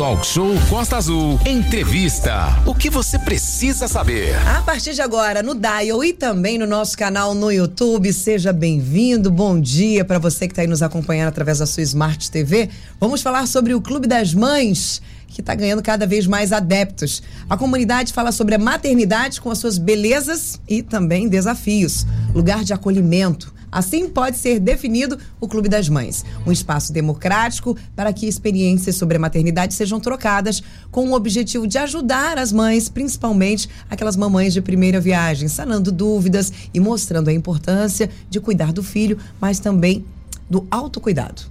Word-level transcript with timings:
Talk 0.00 0.26
Show 0.26 0.54
Costa 0.70 0.96
Azul. 0.96 1.38
Entrevista. 1.44 2.58
O 2.64 2.74
que 2.74 2.88
você 2.88 3.18
precisa 3.18 3.86
saber? 3.86 4.34
A 4.48 4.62
partir 4.62 4.94
de 4.94 5.02
agora, 5.02 5.42
no 5.42 5.54
Dial 5.54 6.02
e 6.02 6.14
também 6.14 6.56
no 6.56 6.66
nosso 6.66 6.96
canal 6.96 7.34
no 7.34 7.52
YouTube, 7.52 8.10
seja 8.10 8.50
bem-vindo. 8.50 9.30
Bom 9.30 9.60
dia 9.60 10.02
para 10.02 10.18
você 10.18 10.48
que 10.48 10.52
está 10.52 10.62
aí 10.62 10.66
nos 10.66 10.82
acompanhando 10.82 11.28
através 11.28 11.58
da 11.58 11.66
sua 11.66 11.82
Smart 11.82 12.30
TV. 12.30 12.70
Vamos 12.98 13.20
falar 13.20 13.46
sobre 13.46 13.74
o 13.74 13.80
Clube 13.82 14.06
das 14.06 14.32
Mães 14.32 15.02
que 15.28 15.42
está 15.42 15.54
ganhando 15.54 15.82
cada 15.82 16.06
vez 16.06 16.26
mais 16.26 16.50
adeptos. 16.50 17.22
A 17.46 17.54
comunidade 17.58 18.14
fala 18.14 18.32
sobre 18.32 18.54
a 18.54 18.58
maternidade 18.58 19.38
com 19.38 19.50
as 19.50 19.58
suas 19.58 19.76
belezas 19.76 20.58
e 20.66 20.82
também 20.82 21.28
desafios. 21.28 22.06
Lugar 22.34 22.64
de 22.64 22.72
acolhimento 22.72 23.52
Assim 23.70 24.08
pode 24.08 24.36
ser 24.36 24.58
definido 24.58 25.18
o 25.40 25.46
Clube 25.46 25.68
das 25.68 25.88
Mães, 25.88 26.24
um 26.46 26.50
espaço 26.50 26.92
democrático 26.92 27.76
para 27.94 28.12
que 28.12 28.26
experiências 28.26 28.96
sobre 28.96 29.16
a 29.16 29.20
maternidade 29.20 29.74
sejam 29.74 30.00
trocadas 30.00 30.62
com 30.90 31.08
o 31.08 31.14
objetivo 31.14 31.66
de 31.66 31.78
ajudar 31.78 32.38
as 32.38 32.52
mães, 32.52 32.88
principalmente 32.88 33.68
aquelas 33.88 34.16
mamães 34.16 34.52
de 34.52 34.60
primeira 34.60 35.00
viagem, 35.00 35.48
sanando 35.48 35.92
dúvidas 35.92 36.52
e 36.74 36.80
mostrando 36.80 37.28
a 37.28 37.32
importância 37.32 38.10
de 38.28 38.40
cuidar 38.40 38.72
do 38.72 38.82
filho, 38.82 39.18
mas 39.40 39.60
também 39.60 40.04
do 40.48 40.66
autocuidado. 40.70 41.42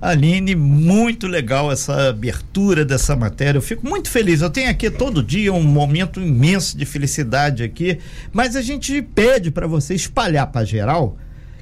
Aline, 0.00 0.54
muito 0.54 1.26
legal 1.26 1.72
essa 1.72 2.08
abertura 2.08 2.84
dessa 2.84 3.16
matéria. 3.16 3.58
Eu 3.58 3.62
fico 3.62 3.86
muito 3.86 4.10
feliz. 4.10 4.40
Eu 4.40 4.50
tenho 4.50 4.70
aqui 4.70 4.90
todo 4.90 5.22
dia 5.22 5.52
um 5.52 5.62
momento 5.62 6.20
imenso 6.20 6.76
de 6.76 6.84
felicidade 6.84 7.62
aqui, 7.62 7.98
mas 8.32 8.56
a 8.56 8.62
gente 8.62 9.00
pede 9.02 9.50
para 9.50 9.66
você 9.66 9.94
espalhar 9.94 10.46
para 10.48 10.64
geral 10.64 11.16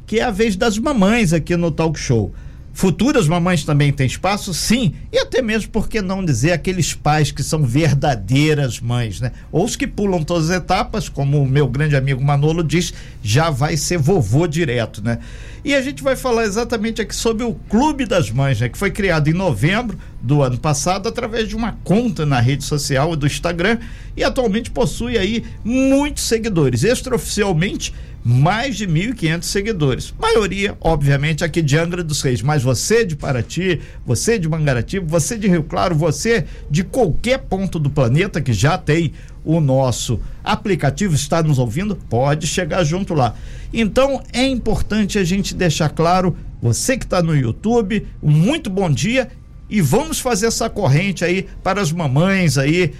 que 0.06 0.18
é 0.20 0.24
a 0.24 0.30
vez 0.30 0.56
das 0.56 0.78
mamães 0.78 1.32
aqui 1.32 1.56
no 1.56 1.70
talk 1.70 1.98
show. 1.98 2.32
Futuras 2.74 3.28
mamães 3.28 3.62
também 3.62 3.92
têm 3.92 4.04
espaço? 4.04 4.52
Sim. 4.52 4.94
E 5.12 5.18
até 5.18 5.40
mesmo, 5.40 5.70
por 5.70 5.88
que 5.88 6.02
não 6.02 6.24
dizer, 6.24 6.50
aqueles 6.50 6.92
pais 6.92 7.30
que 7.30 7.40
são 7.40 7.62
verdadeiras 7.62 8.80
mães, 8.80 9.20
né? 9.20 9.30
Ou 9.52 9.64
os 9.64 9.76
que 9.76 9.86
pulam 9.86 10.24
todas 10.24 10.50
as 10.50 10.56
etapas, 10.56 11.08
como 11.08 11.40
o 11.40 11.48
meu 11.48 11.68
grande 11.68 11.94
amigo 11.94 12.20
Manolo 12.20 12.64
diz, 12.64 12.92
já 13.22 13.48
vai 13.48 13.76
ser 13.76 13.96
vovô 13.96 14.48
direto, 14.48 15.00
né? 15.04 15.20
E 15.64 15.72
a 15.72 15.80
gente 15.80 16.02
vai 16.02 16.16
falar 16.16 16.42
exatamente 16.44 17.00
aqui 17.00 17.14
sobre 17.14 17.44
o 17.44 17.54
Clube 17.54 18.06
das 18.06 18.28
Mães, 18.28 18.60
né? 18.60 18.68
Que 18.68 18.76
foi 18.76 18.90
criado 18.90 19.28
em 19.28 19.32
novembro 19.32 19.96
do 20.20 20.42
ano 20.42 20.58
passado 20.58 21.08
através 21.08 21.48
de 21.48 21.54
uma 21.54 21.78
conta 21.84 22.26
na 22.26 22.40
rede 22.40 22.64
social 22.64 23.14
do 23.14 23.24
Instagram 23.24 23.78
e 24.16 24.24
atualmente 24.24 24.72
possui 24.72 25.16
aí 25.16 25.44
muitos 25.64 26.24
seguidores. 26.24 26.82
Extraoficialmente, 26.82 27.94
mais 28.24 28.76
de 28.76 28.86
1.500 28.86 29.42
seguidores. 29.42 30.14
Maioria, 30.18 30.76
obviamente, 30.80 31.44
aqui 31.44 31.60
de 31.60 31.76
Angra 31.76 32.02
dos 32.02 32.22
Reis, 32.22 32.40
mas 32.40 32.62
você 32.62 33.04
de 33.04 33.14
Paraty, 33.14 33.80
você 34.06 34.38
de 34.38 34.48
Mangaratiba, 34.48 35.06
você 35.06 35.36
de 35.36 35.46
Rio 35.46 35.62
Claro, 35.64 35.94
você 35.94 36.46
de 36.70 36.82
qualquer 36.82 37.38
ponto 37.38 37.78
do 37.78 37.90
planeta 37.90 38.40
que 38.40 38.54
já 38.54 38.78
tem 38.78 39.12
o 39.44 39.60
nosso 39.60 40.18
aplicativo, 40.42 41.14
está 41.14 41.42
nos 41.42 41.58
ouvindo, 41.58 41.94
pode 41.94 42.46
chegar 42.46 42.82
junto 42.82 43.12
lá. 43.12 43.34
Então, 43.72 44.22
é 44.32 44.46
importante 44.46 45.18
a 45.18 45.24
gente 45.24 45.54
deixar 45.54 45.90
claro, 45.90 46.34
você 46.62 46.96
que 46.96 47.04
está 47.04 47.22
no 47.22 47.36
YouTube, 47.36 48.06
um 48.22 48.30
muito 48.30 48.70
bom 48.70 48.90
dia 48.90 49.28
e 49.68 49.80
vamos 49.80 50.20
fazer 50.20 50.46
essa 50.46 50.68
corrente 50.68 51.24
aí 51.24 51.46
para 51.62 51.80
as 51.80 51.90
mamães 51.90 52.58
aí 52.58 52.92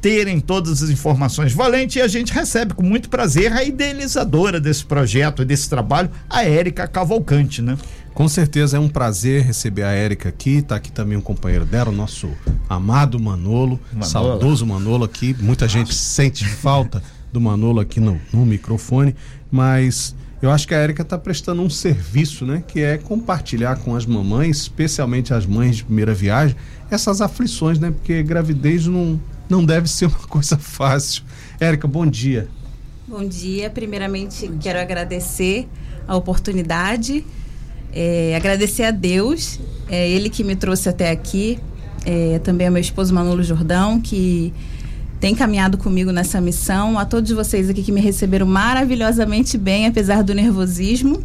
terem 0.00 0.38
todas 0.38 0.82
as 0.82 0.90
informações 0.90 1.52
valentes 1.52 1.96
e 1.96 2.00
a 2.00 2.06
gente 2.06 2.32
recebe 2.32 2.74
com 2.74 2.82
muito 2.82 3.10
prazer 3.10 3.52
a 3.52 3.64
idealizadora 3.64 4.60
desse 4.60 4.84
projeto, 4.84 5.44
desse 5.44 5.68
trabalho, 5.68 6.10
a 6.30 6.44
Érica 6.44 6.86
Cavalcante, 6.86 7.60
né? 7.60 7.76
Com 8.14 8.28
certeza 8.28 8.76
é 8.76 8.80
um 8.80 8.88
prazer 8.88 9.42
receber 9.42 9.82
a 9.82 9.90
Érica 9.90 10.28
aqui, 10.28 10.62
tá 10.62 10.76
aqui 10.76 10.92
também 10.92 11.16
um 11.16 11.22
companheiro 11.22 11.64
dela, 11.64 11.90
o 11.90 11.92
nosso 11.92 12.30
amado 12.68 13.18
Manolo, 13.18 13.80
Manolo. 13.90 14.10
saudoso 14.10 14.66
Manolo 14.66 15.04
aqui, 15.04 15.34
muita 15.40 15.64
Nossa. 15.64 15.78
gente 15.78 15.94
sente 15.94 16.46
falta 16.46 17.02
do 17.32 17.40
Manolo 17.40 17.80
aqui 17.80 17.98
no, 17.98 18.20
no 18.32 18.44
microfone, 18.44 19.16
mas 19.50 20.14
eu 20.42 20.50
acho 20.50 20.66
que 20.66 20.74
a 20.74 20.78
Érica 20.78 21.02
está 21.02 21.16
prestando 21.16 21.62
um 21.62 21.70
serviço, 21.70 22.44
né? 22.44 22.64
Que 22.66 22.80
é 22.80 22.98
compartilhar 22.98 23.76
com 23.76 23.94
as 23.94 24.04
mamães, 24.04 24.58
especialmente 24.58 25.32
as 25.32 25.46
mães 25.46 25.76
de 25.76 25.84
primeira 25.84 26.12
viagem, 26.12 26.56
essas 26.90 27.20
aflições, 27.20 27.78
né? 27.78 27.92
Porque 27.92 28.24
gravidez 28.24 28.88
não, 28.88 29.20
não 29.48 29.64
deve 29.64 29.88
ser 29.88 30.06
uma 30.06 30.26
coisa 30.26 30.58
fácil. 30.58 31.22
Érica, 31.60 31.86
bom 31.86 32.04
dia. 32.04 32.48
Bom 33.06 33.24
dia. 33.24 33.70
Primeiramente, 33.70 34.46
bom 34.46 34.52
dia. 34.54 34.60
quero 34.60 34.80
agradecer 34.80 35.68
a 36.08 36.16
oportunidade, 36.16 37.24
é, 37.92 38.34
agradecer 38.34 38.82
a 38.82 38.90
Deus, 38.90 39.60
é 39.88 40.10
Ele 40.10 40.28
que 40.28 40.42
me 40.42 40.56
trouxe 40.56 40.88
até 40.88 41.10
aqui, 41.10 41.60
é, 42.04 42.40
também 42.40 42.66
ao 42.66 42.72
meu 42.72 42.80
esposo 42.80 43.14
Manolo 43.14 43.44
Jordão, 43.44 44.00
que 44.00 44.52
tem 45.22 45.36
caminhado 45.36 45.78
comigo 45.78 46.10
nessa 46.10 46.40
missão, 46.40 46.98
a 46.98 47.04
todos 47.04 47.30
vocês 47.30 47.70
aqui 47.70 47.80
que 47.80 47.92
me 47.92 48.00
receberam 48.00 48.44
maravilhosamente 48.44 49.56
bem, 49.56 49.86
apesar 49.86 50.20
do 50.20 50.34
nervosismo. 50.34 51.22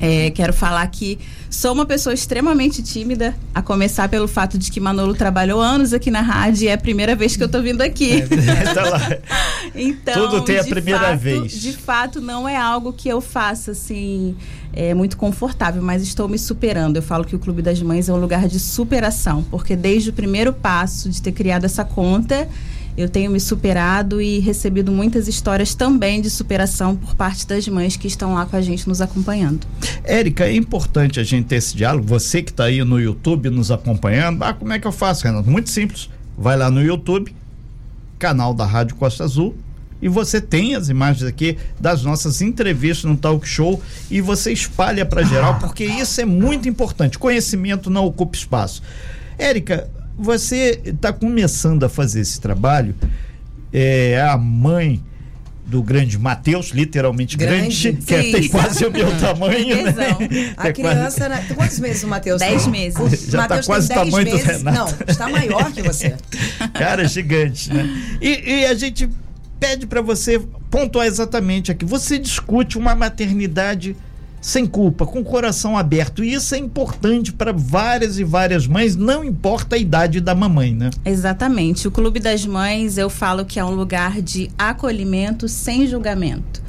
É, 0.00 0.30
quero 0.30 0.52
falar 0.52 0.86
que 0.86 1.18
sou 1.50 1.72
uma 1.72 1.84
pessoa 1.84 2.14
extremamente 2.14 2.80
tímida, 2.80 3.34
a 3.52 3.60
começar 3.60 4.08
pelo 4.08 4.28
fato 4.28 4.56
de 4.56 4.70
que 4.70 4.78
Manolo 4.78 5.14
trabalhou 5.14 5.60
anos 5.60 5.92
aqui 5.92 6.12
na 6.12 6.20
rádio 6.20 6.66
e 6.66 6.68
é 6.68 6.74
a 6.74 6.78
primeira 6.78 7.16
vez 7.16 7.34
que 7.34 7.42
eu 7.42 7.46
estou 7.46 7.60
vindo 7.60 7.82
aqui. 7.82 8.22
É, 8.22 8.72
tá 8.72 8.88
lá. 8.88 9.00
então, 9.74 10.28
Tudo 10.28 10.44
tem 10.44 10.60
a 10.60 10.64
primeira 10.64 11.00
fato, 11.00 11.18
vez. 11.18 11.60
De 11.60 11.72
fato, 11.72 12.20
não 12.20 12.48
é 12.48 12.56
algo 12.56 12.92
que 12.92 13.08
eu 13.08 13.20
faça 13.20 13.72
assim 13.72 14.36
é 14.72 14.94
muito 14.94 15.16
confortável, 15.16 15.82
mas 15.82 16.04
estou 16.04 16.28
me 16.28 16.38
superando. 16.38 16.96
Eu 16.96 17.02
falo 17.02 17.24
que 17.24 17.34
o 17.34 17.38
Clube 17.40 17.62
das 17.62 17.82
Mães 17.82 18.08
é 18.08 18.12
um 18.12 18.20
lugar 18.20 18.46
de 18.46 18.60
superação, 18.60 19.42
porque 19.50 19.74
desde 19.74 20.10
o 20.10 20.12
primeiro 20.12 20.52
passo 20.52 21.10
de 21.10 21.20
ter 21.20 21.32
criado 21.32 21.64
essa 21.64 21.84
conta, 21.84 22.48
eu 22.98 23.08
tenho 23.08 23.30
me 23.30 23.38
superado 23.38 24.20
e 24.20 24.40
recebido 24.40 24.90
muitas 24.90 25.28
histórias 25.28 25.72
também 25.72 26.20
de 26.20 26.28
superação 26.28 26.96
por 26.96 27.14
parte 27.14 27.46
das 27.46 27.68
mães 27.68 27.96
que 27.96 28.08
estão 28.08 28.34
lá 28.34 28.44
com 28.44 28.56
a 28.56 28.60
gente 28.60 28.88
nos 28.88 29.00
acompanhando. 29.00 29.64
Érica, 30.02 30.46
é 30.46 30.56
importante 30.56 31.20
a 31.20 31.22
gente 31.22 31.46
ter 31.46 31.56
esse 31.56 31.76
diálogo. 31.76 32.04
Você 32.08 32.42
que 32.42 32.50
está 32.50 32.64
aí 32.64 32.82
no 32.82 33.00
YouTube 33.00 33.50
nos 33.50 33.70
acompanhando, 33.70 34.42
ah, 34.42 34.52
como 34.52 34.72
é 34.72 34.80
que 34.80 34.86
eu 34.86 34.90
faço, 34.90 35.24
Renato? 35.24 35.48
Muito 35.48 35.70
simples. 35.70 36.10
Vai 36.36 36.56
lá 36.56 36.72
no 36.72 36.82
YouTube, 36.82 37.32
canal 38.18 38.52
da 38.52 38.66
Rádio 38.66 38.96
Costa 38.96 39.22
Azul, 39.22 39.56
e 40.02 40.08
você 40.08 40.40
tem 40.40 40.74
as 40.74 40.88
imagens 40.88 41.22
aqui 41.22 41.56
das 41.78 42.02
nossas 42.02 42.42
entrevistas 42.42 43.08
no 43.08 43.16
talk 43.16 43.46
show 43.46 43.80
e 44.10 44.20
você 44.20 44.52
espalha 44.52 45.06
para 45.06 45.22
geral, 45.22 45.60
porque 45.60 45.84
isso 45.84 46.20
é 46.20 46.24
muito 46.24 46.68
importante. 46.68 47.16
Conhecimento 47.16 47.90
não 47.90 48.04
ocupa 48.04 48.36
espaço. 48.36 48.82
Érica, 49.38 49.88
você 50.18 50.80
está 50.84 51.12
começando 51.12 51.84
a 51.84 51.88
fazer 51.88 52.20
esse 52.20 52.40
trabalho, 52.40 52.94
é 53.72 54.20
a 54.20 54.36
mãe 54.36 55.02
do 55.64 55.82
grande 55.82 56.18
Matheus, 56.18 56.70
literalmente 56.70 57.36
grande, 57.36 57.92
grande 57.92 58.06
que 58.06 58.14
é, 58.14 58.22
tem 58.32 58.48
quase 58.48 58.86
o 58.86 58.90
meu 58.90 59.06
tamanho. 59.20 59.84
Né? 59.84 60.54
A 60.56 60.72
criança, 60.72 61.28
quase... 61.28 61.48
né? 61.48 61.54
quantos 61.54 61.78
meses 61.78 62.02
o 62.02 62.08
Matheus 62.08 62.40
Dez 62.40 62.66
meses. 62.66 62.98
Já 63.30 63.42
está 63.42 63.62
quase 63.62 63.92
o 63.92 63.94
tamanho 63.94 64.24
meses. 64.24 64.40
do 64.40 64.46
Renato. 64.46 64.78
Não, 64.78 65.06
está 65.06 65.28
maior 65.28 65.70
que 65.70 65.82
você. 65.82 66.16
Cara, 66.72 67.06
gigante, 67.06 67.72
né? 67.72 67.86
E, 68.20 68.60
e 68.60 68.66
a 68.66 68.74
gente 68.74 69.08
pede 69.60 69.86
para 69.86 70.00
você 70.00 70.40
pontuar 70.70 71.06
exatamente 71.06 71.70
aqui. 71.70 71.84
Você 71.84 72.18
discute 72.18 72.78
uma 72.78 72.94
maternidade 72.94 73.94
sem 74.40 74.66
culpa, 74.66 75.06
com 75.06 75.20
o 75.20 75.24
coração 75.24 75.76
aberto. 75.76 76.24
E 76.24 76.32
isso 76.32 76.54
é 76.54 76.58
importante 76.58 77.32
para 77.32 77.52
várias 77.52 78.18
e 78.18 78.24
várias 78.24 78.66
mães, 78.66 78.96
não 78.96 79.24
importa 79.24 79.76
a 79.76 79.78
idade 79.78 80.20
da 80.20 80.34
mamãe, 80.34 80.74
né? 80.74 80.90
Exatamente. 81.04 81.88
O 81.88 81.90
Clube 81.90 82.20
das 82.20 82.46
Mães, 82.46 82.98
eu 82.98 83.10
falo 83.10 83.44
que 83.44 83.58
é 83.58 83.64
um 83.64 83.74
lugar 83.74 84.20
de 84.22 84.50
acolhimento 84.58 85.48
sem 85.48 85.86
julgamento. 85.86 86.68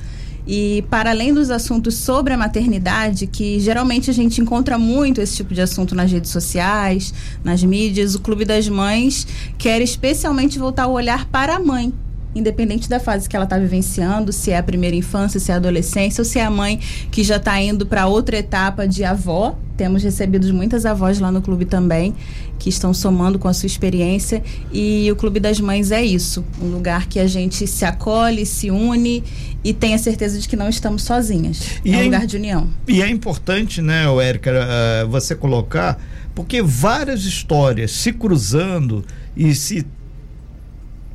E 0.51 0.83
para 0.89 1.11
além 1.11 1.31
dos 1.31 1.51
assuntos 1.51 1.93
sobre 1.93 2.33
a 2.33 2.37
maternidade, 2.37 3.27
que 3.27 3.59
geralmente 3.59 4.09
a 4.09 4.13
gente 4.13 4.41
encontra 4.41 4.79
muito 4.79 5.21
esse 5.21 5.35
tipo 5.35 5.53
de 5.53 5.61
assunto 5.61 5.93
nas 5.93 6.11
redes 6.11 6.31
sociais, 6.31 7.13
nas 7.43 7.63
mídias, 7.63 8.15
o 8.15 8.19
Clube 8.19 8.45
das 8.45 8.67
Mães 8.67 9.27
quer 9.59 9.79
especialmente 9.79 10.57
voltar 10.57 10.87
o 10.87 10.93
olhar 10.93 11.25
para 11.25 11.57
a 11.57 11.59
mãe, 11.59 11.93
independente 12.39 12.89
da 12.89 12.99
fase 12.99 13.27
que 13.27 13.35
ela 13.35 13.45
está 13.45 13.57
vivenciando, 13.57 14.31
se 14.31 14.51
é 14.51 14.57
a 14.57 14.63
primeira 14.63 14.95
infância, 14.95 15.39
se 15.39 15.51
é 15.51 15.53
a 15.53 15.57
adolescência, 15.57 16.21
ou 16.21 16.25
se 16.25 16.39
é 16.39 16.43
a 16.43 16.49
mãe 16.49 16.79
que 17.11 17.23
já 17.23 17.35
está 17.35 17.59
indo 17.61 17.85
para 17.85 18.07
outra 18.07 18.37
etapa 18.37 18.87
de 18.87 19.03
avó. 19.03 19.57
Temos 19.77 20.03
recebido 20.03 20.53
muitas 20.53 20.85
avós 20.85 21.19
lá 21.19 21.31
no 21.31 21.41
clube 21.41 21.63
também, 21.63 22.13
que 22.57 22.67
estão 22.67 22.93
somando 22.93 23.39
com 23.39 23.47
a 23.47 23.53
sua 23.53 23.67
experiência. 23.67 24.43
E 24.73 25.09
o 25.09 25.15
Clube 25.15 25.39
das 25.39 25.59
Mães 25.59 25.91
é 25.91 26.03
isso: 26.03 26.43
um 26.61 26.67
lugar 26.67 27.07
que 27.07 27.19
a 27.19 27.27
gente 27.27 27.65
se 27.65 27.85
acolhe, 27.85 28.45
se 28.45 28.69
une 28.69 29.23
e 29.63 29.73
tem 29.73 29.93
a 29.93 29.97
certeza 29.97 30.37
de 30.37 30.47
que 30.47 30.55
não 30.55 30.69
estamos 30.69 31.03
sozinhas. 31.03 31.61
E 31.83 31.93
é 31.93 31.97
um 31.97 32.01
é 32.01 32.03
lugar 32.03 32.27
de 32.27 32.35
união. 32.35 32.67
E 32.87 33.01
é 33.01 33.09
importante, 33.09 33.81
né, 33.81 34.03
Érica, 34.21 34.51
uh, 34.51 35.07
você 35.07 35.35
colocar, 35.35 35.97
porque 36.35 36.61
várias 36.61 37.23
histórias 37.23 37.91
se 37.91 38.11
cruzando 38.11 39.05
e 39.35 39.55
se 39.55 39.85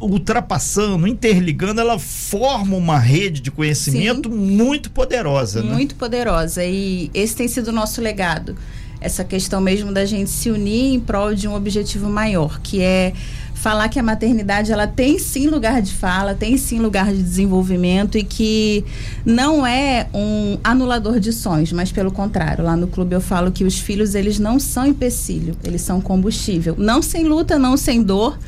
ultrapassando, 0.00 1.06
interligando, 1.06 1.80
ela 1.80 1.98
forma 1.98 2.76
uma 2.76 2.98
rede 2.98 3.40
de 3.40 3.50
conhecimento 3.50 4.30
Sim. 4.30 4.36
muito 4.36 4.90
poderosa. 4.90 5.62
Né? 5.62 5.72
Muito 5.72 5.94
poderosa. 5.94 6.64
E 6.64 7.10
esse 7.14 7.34
tem 7.36 7.48
sido 7.48 7.68
o 7.68 7.72
nosso 7.72 8.00
legado. 8.00 8.56
essa 9.00 9.22
questão 9.22 9.60
mesmo 9.60 9.92
da 9.92 10.06
gente 10.06 10.30
se 10.30 10.50
unir 10.50 10.94
em 10.94 11.00
prol 11.00 11.34
de 11.34 11.46
um 11.46 11.54
objetivo 11.54 12.08
maior, 12.08 12.58
que 12.60 12.80
é 12.80 13.12
falar 13.52 13.88
que 13.88 13.98
a 13.98 14.02
maternidade 14.02 14.72
ela 14.72 14.86
tem 14.86 15.18
sim 15.18 15.46
lugar 15.48 15.80
de 15.80 15.92
fala, 15.92 16.34
tem 16.34 16.56
sim 16.56 16.78
lugar 16.80 17.12
de 17.12 17.22
desenvolvimento 17.22 18.18
e 18.18 18.24
que 18.24 18.84
não 19.24 19.66
é 19.66 20.06
um 20.12 20.58
anulador 20.62 21.20
de 21.20 21.32
sonhos, 21.32 21.72
mas 21.72 21.92
pelo 21.92 22.10
contrário, 22.10 22.64
lá 22.64 22.76
no 22.76 22.86
clube 22.86 23.14
eu 23.14 23.20
falo 23.20 23.52
que 23.52 23.64
os 23.64 23.78
filhos 23.78 24.14
eles 24.14 24.38
não 24.38 24.58
são 24.58 24.86
empecilho, 24.86 25.56
eles 25.64 25.82
são 25.82 26.00
combustível, 26.00 26.74
não 26.76 27.00
sem 27.00 27.24
luta, 27.24 27.58
não 27.58 27.76
sem 27.76 28.02
dor, 28.02 28.38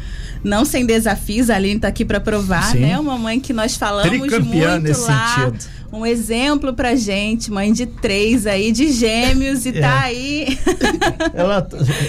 não 0.42 0.64
sem 0.64 0.86
desafios, 0.86 1.50
a 1.50 1.56
Aline 1.56 1.76
está 1.76 1.88
aqui 1.88 2.04
para 2.04 2.20
provar, 2.20 2.72
Sim. 2.72 2.80
né? 2.80 2.98
Uma 2.98 3.18
mãe 3.18 3.40
que 3.40 3.52
nós 3.52 3.76
falamos 3.76 4.10
Tricampeã 4.10 4.80
muito 4.80 5.00
lá. 5.00 5.50
Sentido 5.50 5.76
um 5.92 6.04
exemplo 6.04 6.74
pra 6.74 6.94
gente, 6.94 7.50
mãe 7.50 7.72
de 7.72 7.86
três 7.86 8.46
aí, 8.46 8.72
de 8.72 8.92
gêmeos, 8.92 9.64
e 9.66 9.72
tá 9.72 9.78
é. 9.78 9.80
tá 9.80 10.00
aí 10.00 10.58
Ela... 11.34 11.66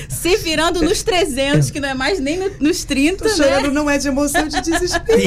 se 0.10 0.38
virando 0.38 0.82
nos 0.82 1.04
300, 1.04 1.70
que 1.72 1.80
não 1.80 1.90
é 1.90 1.94
mais 1.94 2.20
nem 2.20 2.38
no, 2.38 2.52
nos 2.60 2.84
30, 2.84 3.24
Tô 3.24 3.30
chorando, 3.30 3.68
né? 3.68 3.74
não 3.74 3.90
é 3.90 3.98
de 3.98 4.08
emoção, 4.08 4.48
de 4.48 4.60
desespero. 4.62 5.22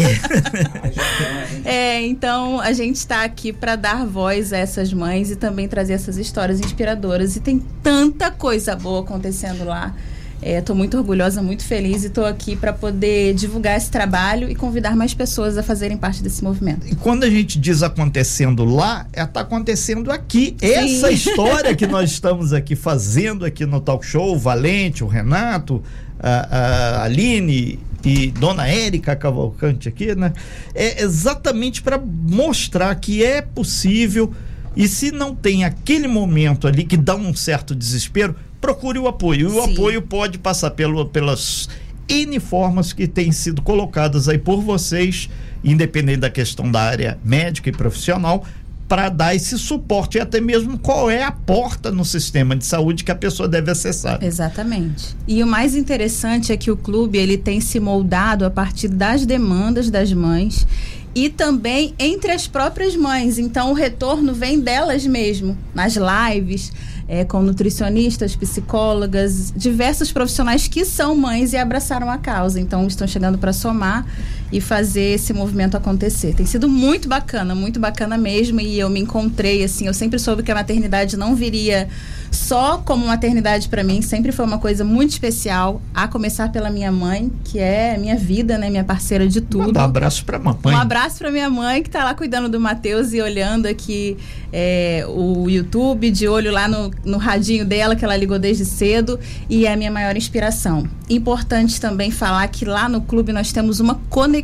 é, 1.65 2.05
então 2.07 2.61
a 2.61 2.73
gente 2.73 2.97
está 2.97 3.25
aqui 3.25 3.53
para 3.53 3.77
dar 3.77 4.05
voz 4.07 4.53
a 4.53 4.59
essas 4.59 4.93
mães 4.93 5.31
e 5.31 5.37
também 5.37 5.69
trazer 5.69 5.95
essas 5.95 6.19
histórias 6.19 6.61
inspiradoras. 6.61 7.37
E 7.37 7.41
tem 7.41 7.61
tanta 7.83 8.31
coisa 8.31 8.75
boa 8.77 9.01
acontecendo 9.01 9.65
lá. 9.65 9.95
Estou 10.43 10.75
é, 10.75 10.79
muito 10.79 10.97
orgulhosa, 10.97 11.43
muito 11.43 11.65
feliz 11.65 12.03
e 12.03 12.07
estou 12.07 12.25
aqui 12.25 12.57
para 12.57 12.73
poder 12.73 13.35
divulgar 13.35 13.77
esse 13.77 13.91
trabalho 13.91 14.51
e 14.51 14.55
convidar 14.55 14.97
mais 14.97 15.13
pessoas 15.13 15.59
a 15.59 15.63
fazerem 15.63 15.99
parte 15.99 16.23
desse 16.23 16.43
movimento. 16.43 16.87
E 16.89 16.95
quando 16.95 17.25
a 17.25 17.31
gente 17.31 17.59
diz 17.59 17.83
acontecendo 17.83 18.65
lá, 18.65 19.07
é 19.13 19.23
está 19.23 19.43
acontecendo 19.43 20.11
aqui. 20.11 20.57
Sim. 20.59 20.67
Essa 20.67 21.11
história 21.11 21.75
que 21.77 21.87
nós 21.87 22.11
estamos 22.11 22.53
aqui 22.53 22.75
fazendo 22.75 23.45
aqui 23.45 23.67
no 23.67 23.81
Talk 23.81 24.05
Show, 24.05 24.35
o 24.35 24.39
Valente, 24.39 25.05
o 25.05 25.07
Renato, 25.07 25.83
a, 26.19 27.01
a 27.01 27.05
Aline 27.05 27.79
e 28.03 28.31
Dona 28.31 28.67
Érica 28.67 29.15
Cavalcante 29.15 29.89
aqui, 29.89 30.15
né? 30.15 30.33
É 30.75 31.03
exatamente 31.03 31.83
para 31.83 31.99
mostrar 31.99 32.95
que 32.95 33.23
é 33.23 33.43
possível 33.43 34.33
e 34.77 34.87
se 34.87 35.11
não 35.11 35.35
tem 35.35 35.65
aquele 35.65 36.07
momento 36.07 36.67
ali 36.67 36.85
que 36.85 36.97
dá 36.97 37.15
um 37.17 37.35
certo 37.35 37.75
desespero, 37.75 38.37
procure 38.61 38.99
o 38.99 39.09
apoio. 39.09 39.49
E 39.49 39.59
o 39.59 39.65
Sim. 39.65 39.73
apoio 39.73 40.03
pode 40.03 40.39
passar 40.39 40.71
pelo, 40.73 41.07
pelas 41.07 41.69
N 42.09 42.39
formas 42.41 42.93
que 42.93 43.07
têm 43.07 43.33
sido 43.33 43.63
colocadas 43.63 44.29
aí 44.29 44.39
por 44.39 44.61
vocês, 44.61 45.31
independente 45.63 46.19
da 46.19 46.31
questão 46.31 46.71
da 46.71 46.81
área 46.81 47.19
médica 47.25 47.69
e 47.69 47.73
profissional, 47.73 48.45
para 48.91 49.09
dar 49.09 49.37
esse 49.37 49.57
suporte 49.57 50.19
e 50.19 50.21
até 50.21 50.41
mesmo 50.41 50.77
qual 50.77 51.09
é 51.09 51.23
a 51.23 51.31
porta 51.31 51.93
no 51.93 52.05
sistema 52.05 52.57
de 52.57 52.67
saúde 52.67 53.05
que 53.05 53.13
a 53.13 53.15
pessoa 53.15 53.49
deve 53.49 53.71
acessar. 53.71 54.19
Exatamente. 54.21 55.17
E 55.29 55.45
o 55.45 55.47
mais 55.47 55.77
interessante 55.77 56.51
é 56.51 56.57
que 56.57 56.73
o 56.73 56.77
clube 56.77 57.17
ele 57.17 57.39
tem 57.39 57.61
se 57.61 57.79
moldado 57.79 58.45
a 58.45 58.51
partir 58.51 58.89
das 58.89 59.25
demandas 59.25 59.91
das 59.91 60.13
mães 60.13 60.67
e 61.15 61.29
também 61.29 61.95
entre 62.01 62.33
as 62.33 62.49
próprias 62.49 62.97
mães. 62.97 63.39
Então 63.39 63.71
o 63.71 63.75
retorno 63.75 64.35
vem 64.35 64.59
delas 64.59 65.07
mesmo, 65.07 65.57
nas 65.73 65.95
lives, 65.97 66.73
é, 67.11 67.25
com 67.25 67.43
nutricionistas, 67.43 68.37
psicólogas, 68.37 69.53
diversos 69.57 70.13
profissionais 70.13 70.69
que 70.69 70.85
são 70.85 71.17
mães 71.17 71.53
e 71.53 71.57
abraçaram 71.57 72.09
a 72.09 72.17
causa. 72.17 72.61
Então, 72.61 72.87
estão 72.87 73.05
chegando 73.05 73.37
para 73.37 73.53
somar 73.53 74.07
e 74.53 74.61
fazer 74.61 75.15
esse 75.15 75.33
movimento 75.33 75.77
acontecer. 75.77 76.35
Tem 76.35 76.47
sido 76.47 76.69
muito 76.69 77.09
bacana, 77.09 77.55
muito 77.55 77.79
bacana 77.79 78.19
mesmo. 78.19 78.61
E 78.61 78.79
eu 78.79 78.91
me 78.91 79.01
encontrei, 79.01 79.63
assim, 79.63 79.87
eu 79.87 79.95
sempre 79.95 80.19
soube 80.19 80.43
que 80.43 80.51
a 80.51 80.55
maternidade 80.55 81.17
não 81.17 81.35
viria 81.35 81.89
só 82.31 82.79
como 82.79 83.07
maternidade 83.07 83.69
para 83.69 83.83
mim, 83.83 84.01
sempre 84.03 84.31
foi 84.31 84.45
uma 84.45 84.59
coisa 84.59 84.85
muito 84.85 85.11
especial, 85.11 85.83
a 85.93 86.07
começar 86.07 86.51
pela 86.53 86.71
minha 86.71 86.93
mãe, 86.93 87.31
que 87.45 87.59
é 87.59 87.99
minha 87.99 88.17
vida, 88.17 88.57
né, 88.57 88.71
minha 88.71 88.85
parceira 88.85 89.27
de 89.27 89.41
tudo. 89.41 89.77
Um 89.77 89.83
abraço 89.83 90.25
para 90.25 90.39
mamãe. 90.39 90.75
Um 90.75 90.79
abraço 90.79 91.19
para 91.19 91.31
minha 91.31 91.51
mãe 91.51 91.83
que 91.83 91.89
está 91.89 92.05
lá 92.05 92.15
cuidando 92.15 92.49
do 92.49 92.61
Matheus 92.61 93.13
e 93.13 93.21
olhando 93.21 93.67
aqui 93.67 94.17
é, 94.53 95.05
o 95.09 95.49
YouTube, 95.49 96.11
de 96.11 96.29
olho 96.29 96.53
lá 96.53 96.69
no, 96.69 96.93
no 97.05 97.19
radinho 97.19 97.65
dela, 97.65 97.97
que 97.97 98.05
ela 98.05 98.17
ligou 98.17 98.39
desde 98.39 98.65
cedo, 98.65 99.19
e 99.49 99.67
é 99.67 99.73
a 99.73 99.77
minha 99.77 99.91
maior 99.91 100.17
inspiração. 100.17 100.87
Importante 101.09 101.81
também 101.81 102.13
falar 102.13 102.47
que 102.49 102.65
lá 102.65 102.89
no 102.89 103.01
clube 103.01 103.33
nós 103.33 103.53
temos 103.53 103.81
uma 103.81 103.97
conexão 104.09 104.40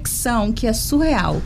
que 0.52 0.66
é 0.66 0.72
surreal. 0.72 1.40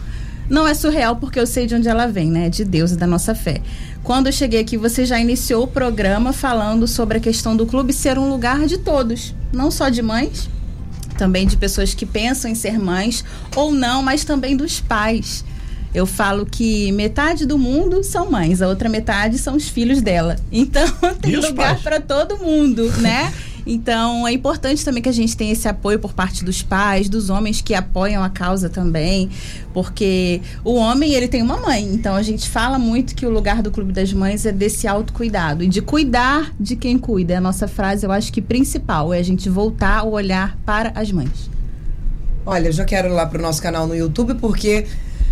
Não 0.48 0.66
é 0.66 0.74
surreal 0.74 1.14
porque 1.16 1.38
eu 1.38 1.46
sei 1.46 1.66
de 1.66 1.76
onde 1.76 1.88
ela 1.88 2.06
vem, 2.06 2.30
né? 2.30 2.48
De 2.48 2.64
Deus 2.64 2.90
e 2.90 2.96
da 2.96 3.06
nossa 3.06 3.34
fé. 3.34 3.60
Quando 4.02 4.26
eu 4.26 4.32
cheguei 4.32 4.60
aqui, 4.60 4.76
você 4.76 5.04
já 5.04 5.20
iniciou 5.20 5.64
o 5.64 5.68
programa 5.68 6.32
falando 6.32 6.88
sobre 6.88 7.18
a 7.18 7.20
questão 7.20 7.56
do 7.56 7.66
clube 7.66 7.92
ser 7.92 8.18
um 8.18 8.28
lugar 8.28 8.66
de 8.66 8.78
todos, 8.78 9.34
não 9.52 9.70
só 9.70 9.88
de 9.88 10.02
mães, 10.02 10.50
também 11.16 11.46
de 11.46 11.56
pessoas 11.56 11.94
que 11.94 12.04
pensam 12.04 12.50
em 12.50 12.54
ser 12.54 12.78
mães 12.78 13.24
ou 13.54 13.70
não, 13.70 14.02
mas 14.02 14.24
também 14.24 14.56
dos 14.56 14.80
pais. 14.80 15.44
Eu 15.94 16.06
falo 16.06 16.46
que 16.46 16.90
metade 16.92 17.44
do 17.44 17.58
mundo 17.58 18.02
são 18.02 18.30
mães, 18.30 18.62
a 18.62 18.68
outra 18.68 18.88
metade 18.88 19.38
são 19.38 19.56
os 19.56 19.68
filhos 19.68 20.00
dela. 20.00 20.36
Então 20.50 20.86
tem 21.20 21.36
lugar 21.36 21.78
para 21.80 22.00
todo 22.00 22.38
mundo, 22.38 22.90
né? 22.98 23.32
Então, 23.66 24.26
é 24.26 24.32
importante 24.32 24.84
também 24.84 25.02
que 25.02 25.08
a 25.08 25.12
gente 25.12 25.36
tenha 25.36 25.52
esse 25.52 25.68
apoio 25.68 25.98
por 25.98 26.12
parte 26.12 26.44
dos 26.44 26.62
pais, 26.62 27.08
dos 27.08 27.30
homens 27.30 27.60
que 27.60 27.74
apoiam 27.74 28.22
a 28.22 28.30
causa 28.30 28.68
também, 28.68 29.30
porque 29.72 30.40
o 30.64 30.74
homem, 30.74 31.14
ele 31.14 31.28
tem 31.28 31.42
uma 31.42 31.56
mãe. 31.58 31.84
Então, 31.84 32.14
a 32.14 32.22
gente 32.22 32.48
fala 32.48 32.78
muito 32.78 33.14
que 33.14 33.26
o 33.26 33.30
lugar 33.30 33.62
do 33.62 33.70
Clube 33.70 33.92
das 33.92 34.12
Mães 34.12 34.46
é 34.46 34.52
desse 34.52 34.86
autocuidado 34.86 35.62
e 35.62 35.68
de 35.68 35.82
cuidar 35.82 36.52
de 36.58 36.76
quem 36.76 36.98
cuida. 36.98 37.34
É 37.34 37.36
a 37.36 37.40
nossa 37.40 37.68
frase, 37.68 38.04
eu 38.04 38.12
acho 38.12 38.32
que 38.32 38.40
principal, 38.40 39.12
é 39.12 39.18
a 39.18 39.22
gente 39.22 39.48
voltar 39.48 40.04
o 40.04 40.10
olhar 40.12 40.56
para 40.64 40.92
as 40.94 41.10
mães. 41.12 41.50
Olha, 42.44 42.68
eu 42.68 42.72
já 42.72 42.84
quero 42.84 43.08
ir 43.08 43.12
lá 43.12 43.26
pro 43.26 43.40
nosso 43.40 43.62
canal 43.62 43.86
no 43.86 43.94
YouTube, 43.94 44.34
porque 44.34 44.86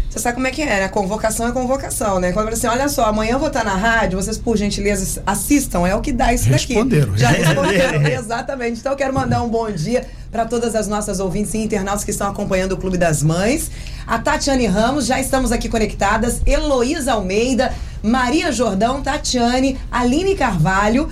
você 0.09 0.19
sabe 0.19 0.37
como 0.37 0.47
é 0.47 0.51
que 0.51 0.63
é, 0.63 0.81
né? 0.81 0.89
Convocação 0.89 1.47
é 1.47 1.53
convocação, 1.53 2.19
né? 2.19 2.33
Quando 2.33 2.47
você 2.47 2.67
assim, 2.67 2.79
olha 2.79 2.89
só, 2.89 3.05
amanhã 3.05 3.33
eu 3.33 3.39
vou 3.39 3.49
estar 3.49 3.63
na 3.63 3.77
rádio, 3.77 4.21
vocês, 4.21 4.39
por 4.39 4.57
gentileza, 4.57 5.23
assistam, 5.27 5.87
é 5.87 5.95
o 5.95 6.01
que 6.01 6.13
dá 6.13 6.33
isso 6.33 6.49
daqui. 6.49 6.73
Responderam. 6.75 7.17
Já 7.17 7.29
responderam, 7.31 8.07
exatamente. 8.07 8.81
Então 8.81 8.93
eu 8.93 8.97
quero 8.97 9.13
mandar 9.13 9.43
um 9.43 9.49
bom 9.49 9.71
dia 9.71 10.07
para 10.31 10.47
todas 10.47 10.75
as 10.75 10.87
nossas 10.89 11.21
ouvintes 11.21 11.53
e 11.55 11.59
internautas 11.59 12.05
que 12.05 12.11
estão 12.11 12.29
acompanhando 12.29 12.73
o 12.73 12.77
Clube 12.79 12.97
das 12.97 13.23
Mães. 13.23 13.71
A 14.07 14.19
Tatiane 14.19 14.67
Ramos, 14.67 15.05
já 15.07 15.21
estamos 15.21 15.53
aqui 15.53 15.69
conectadas. 15.69 16.41
Heloísa 16.47 17.13
Almeida, 17.13 17.75
Maria 18.03 18.51
Jordão, 18.51 19.03
Tatiane, 19.03 19.79
Aline 19.91 20.35
Carvalho, 20.35 21.09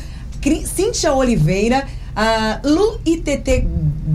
Cíntia 0.64 1.12
Oliveira, 1.12 1.86
uh, 2.16 2.68
Lu 2.68 3.00
ITT 3.04 3.66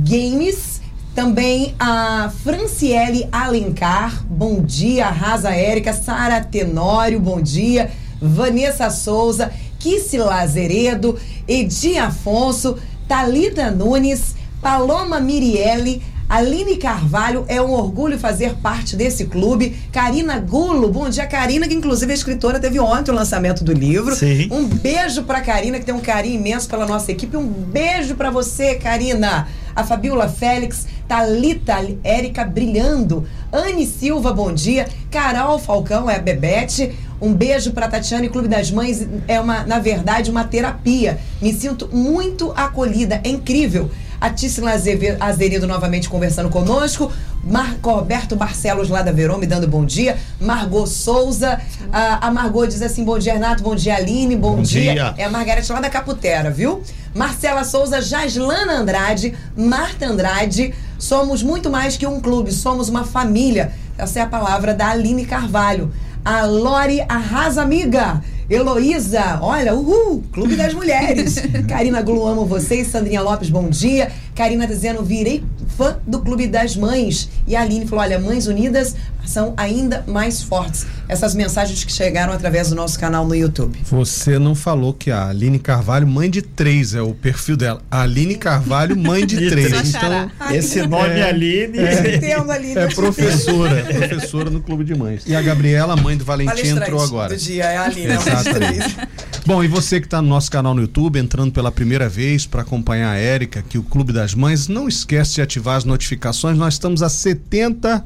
Games. 0.07 0.70
Também 1.13 1.75
a 1.77 2.31
Franciele 2.41 3.27
Alencar, 3.31 4.25
bom 4.25 4.61
dia. 4.61 5.07
Rasa 5.09 5.53
Érica, 5.53 5.91
Sara 5.91 6.41
Tenório, 6.41 7.19
bom 7.19 7.41
dia. 7.41 7.91
Vanessa 8.21 8.89
Souza, 8.89 9.51
Kissy 9.77 10.17
Lazeredo, 10.17 11.19
Edi 11.45 11.97
Afonso, 11.97 12.77
Talita 13.09 13.69
Nunes, 13.69 14.35
Paloma 14.61 15.19
Mirielle, 15.19 16.01
Aline 16.29 16.77
Carvalho, 16.77 17.43
é 17.49 17.61
um 17.61 17.71
orgulho 17.71 18.17
fazer 18.17 18.53
parte 18.61 18.95
desse 18.95 19.25
clube. 19.25 19.75
Karina 19.91 20.39
Gulo, 20.39 20.87
bom 20.87 21.09
dia, 21.09 21.27
Karina, 21.27 21.67
que 21.67 21.73
inclusive 21.73 22.09
a 22.09 22.15
escritora 22.15 22.57
teve 22.57 22.79
ontem 22.79 23.11
o 23.11 23.13
lançamento 23.13 23.65
do 23.65 23.73
livro. 23.73 24.15
Sim. 24.15 24.47
Um 24.49 24.65
beijo 24.65 25.23
pra 25.23 25.41
Karina, 25.41 25.77
que 25.77 25.83
tem 25.83 25.93
um 25.93 25.99
carinho 25.99 26.35
imenso 26.39 26.69
pela 26.69 26.85
nossa 26.85 27.11
equipe. 27.11 27.35
Um 27.35 27.47
beijo 27.47 28.15
para 28.15 28.31
você, 28.31 28.75
Karina. 28.75 29.45
A 29.75 29.83
Fabiola 29.83 30.29
Félix, 30.29 30.85
Talita 31.11 31.85
Érica 32.05 32.45
brilhando. 32.45 33.27
Anne 33.51 33.85
Silva, 33.85 34.31
bom 34.31 34.53
dia. 34.53 34.87
Carol 35.11 35.59
Falcão 35.59 36.09
é 36.09 36.15
a 36.15 36.19
Bebete. 36.19 36.97
Um 37.19 37.33
beijo 37.33 37.73
para 37.73 37.89
Tatiane 37.89 38.29
Clube 38.29 38.47
das 38.47 38.71
Mães 38.71 39.05
é 39.27 39.37
uma, 39.37 39.65
na 39.65 39.77
verdade, 39.77 40.31
uma 40.31 40.45
terapia. 40.45 41.19
Me 41.41 41.51
sinto 41.51 41.89
muito 41.91 42.53
acolhida, 42.55 43.19
é 43.25 43.27
incrível. 43.27 43.91
A 44.21 44.29
Tíssila 44.29 44.71
Azevedo 44.71 45.67
novamente 45.67 46.07
conversando 46.07 46.47
conosco. 46.47 47.11
Marco 47.43 47.89
Roberto 47.89 48.35
Barcelos 48.37 48.87
lá 48.87 49.01
da 49.01 49.11
Verão 49.11 49.37
me 49.37 49.47
dando 49.47 49.67
bom 49.67 49.83
dia. 49.83 50.17
Margot 50.39 50.85
Souza. 50.85 51.59
A, 51.91 52.27
a 52.27 52.31
Margot 52.31 52.67
diz 52.67 52.81
assim: 52.81 53.03
bom 53.03 53.19
dia, 53.19 53.33
Renato. 53.33 53.63
Bom 53.63 53.75
dia, 53.75 53.95
Aline. 53.95 54.35
Bom, 54.37 54.57
bom 54.57 54.61
dia. 54.61 54.93
dia. 54.93 55.13
É 55.17 55.25
a 55.25 55.29
Margarete 55.29 55.69
lá 55.73 55.81
da 55.81 55.89
Caputera, 55.89 56.51
viu? 56.51 56.81
Marcela 57.13 57.65
Souza, 57.65 58.01
Jaslana 58.01 58.73
Andrade, 58.73 59.33
Marta 59.57 60.05
Andrade. 60.05 60.73
Somos 61.01 61.41
muito 61.41 61.67
mais 61.67 61.97
que 61.97 62.05
um 62.05 62.19
clube, 62.19 62.51
somos 62.51 62.87
uma 62.87 63.03
família. 63.03 63.73
Essa 63.97 64.19
é 64.19 64.21
a 64.21 64.27
palavra 64.27 64.71
da 64.71 64.89
Aline 64.89 65.25
Carvalho. 65.25 65.91
A 66.23 66.45
Lori 66.45 67.03
Arrasa 67.09 67.63
Amiga. 67.63 68.21
Heloísa, 68.47 69.39
olha, 69.41 69.73
uhul, 69.73 70.23
Clube 70.31 70.55
das 70.55 70.75
Mulheres. 70.75 71.41
Karina 71.67 72.03
Glu, 72.03 72.27
amo 72.27 72.45
vocês. 72.45 72.87
Sandrinha 72.87 73.19
Lopes, 73.19 73.49
bom 73.49 73.67
dia. 73.67 74.11
Karina 74.41 74.67
tá 74.67 74.73
dizendo, 74.73 75.03
virei 75.03 75.43
fã 75.77 75.99
do 76.07 76.19
Clube 76.19 76.47
das 76.47 76.75
Mães. 76.75 77.29
E 77.45 77.55
a 77.55 77.61
Aline 77.61 77.85
falou, 77.85 78.03
olha, 78.03 78.17
Mães 78.17 78.47
Unidas 78.47 78.95
são 79.23 79.53
ainda 79.55 80.03
mais 80.07 80.41
fortes. 80.41 80.87
Essas 81.07 81.35
mensagens 81.35 81.83
que 81.83 81.91
chegaram 81.91 82.33
através 82.33 82.69
do 82.69 82.75
nosso 82.75 82.99
canal 82.99 83.23
no 83.27 83.35
YouTube. 83.35 83.77
Você 83.91 84.39
não 84.39 84.55
falou 84.55 84.93
que 84.93 85.11
a 85.11 85.27
Aline 85.27 85.59
Carvalho, 85.59 86.07
mãe 86.07 86.27
de 86.27 86.41
três, 86.41 86.95
é 86.95 87.01
o 87.03 87.13
perfil 87.13 87.55
dela. 87.55 87.81
A 87.91 88.01
Aline 88.01 88.35
Carvalho, 88.35 88.97
mãe 88.97 89.27
de 89.27 89.35
três. 89.49 89.89
Então, 89.89 90.31
esse 90.51 90.81
nome 90.87 91.19
é, 91.19 91.29
Aline. 91.29 91.77
É, 91.77 92.19
é, 92.25 92.83
é 92.83 92.87
professora, 92.87 93.79
é 93.79 94.07
professora 94.07 94.49
no 94.49 94.61
Clube 94.61 94.83
de 94.83 94.95
Mães. 94.95 95.23
E 95.27 95.35
a 95.35 95.41
Gabriela, 95.41 95.95
mãe 95.95 96.17
do 96.17 96.25
Valentim, 96.25 96.67
entrou 96.67 97.03
agora. 97.03 97.35
Do 97.35 97.39
dia, 97.39 97.65
é 97.65 97.77
a 97.77 97.83
Aline, 97.83 98.13
Exatamente. 98.13 98.97
Bom, 99.45 99.63
e 99.63 99.67
você 99.67 99.99
que 99.99 100.05
está 100.05 100.21
no 100.21 100.27
nosso 100.27 100.51
canal 100.51 100.73
no 100.73 100.81
YouTube, 100.81 101.19
entrando 101.19 101.51
pela 101.51 101.71
primeira 101.71 102.07
vez 102.07 102.45
para 102.45 102.61
acompanhar 102.61 103.11
a 103.11 103.17
Érica, 103.17 103.63
que 103.67 103.77
o 103.77 103.83
Clube 103.83 104.13
das 104.13 104.30
Mães, 104.33 104.67
não 104.67 104.87
esquece 104.87 105.35
de 105.35 105.41
ativar 105.41 105.77
as 105.77 105.83
notificações. 105.83 106.57
Nós 106.57 106.75
estamos 106.75 107.01
a 107.03 107.09
70 107.09 108.03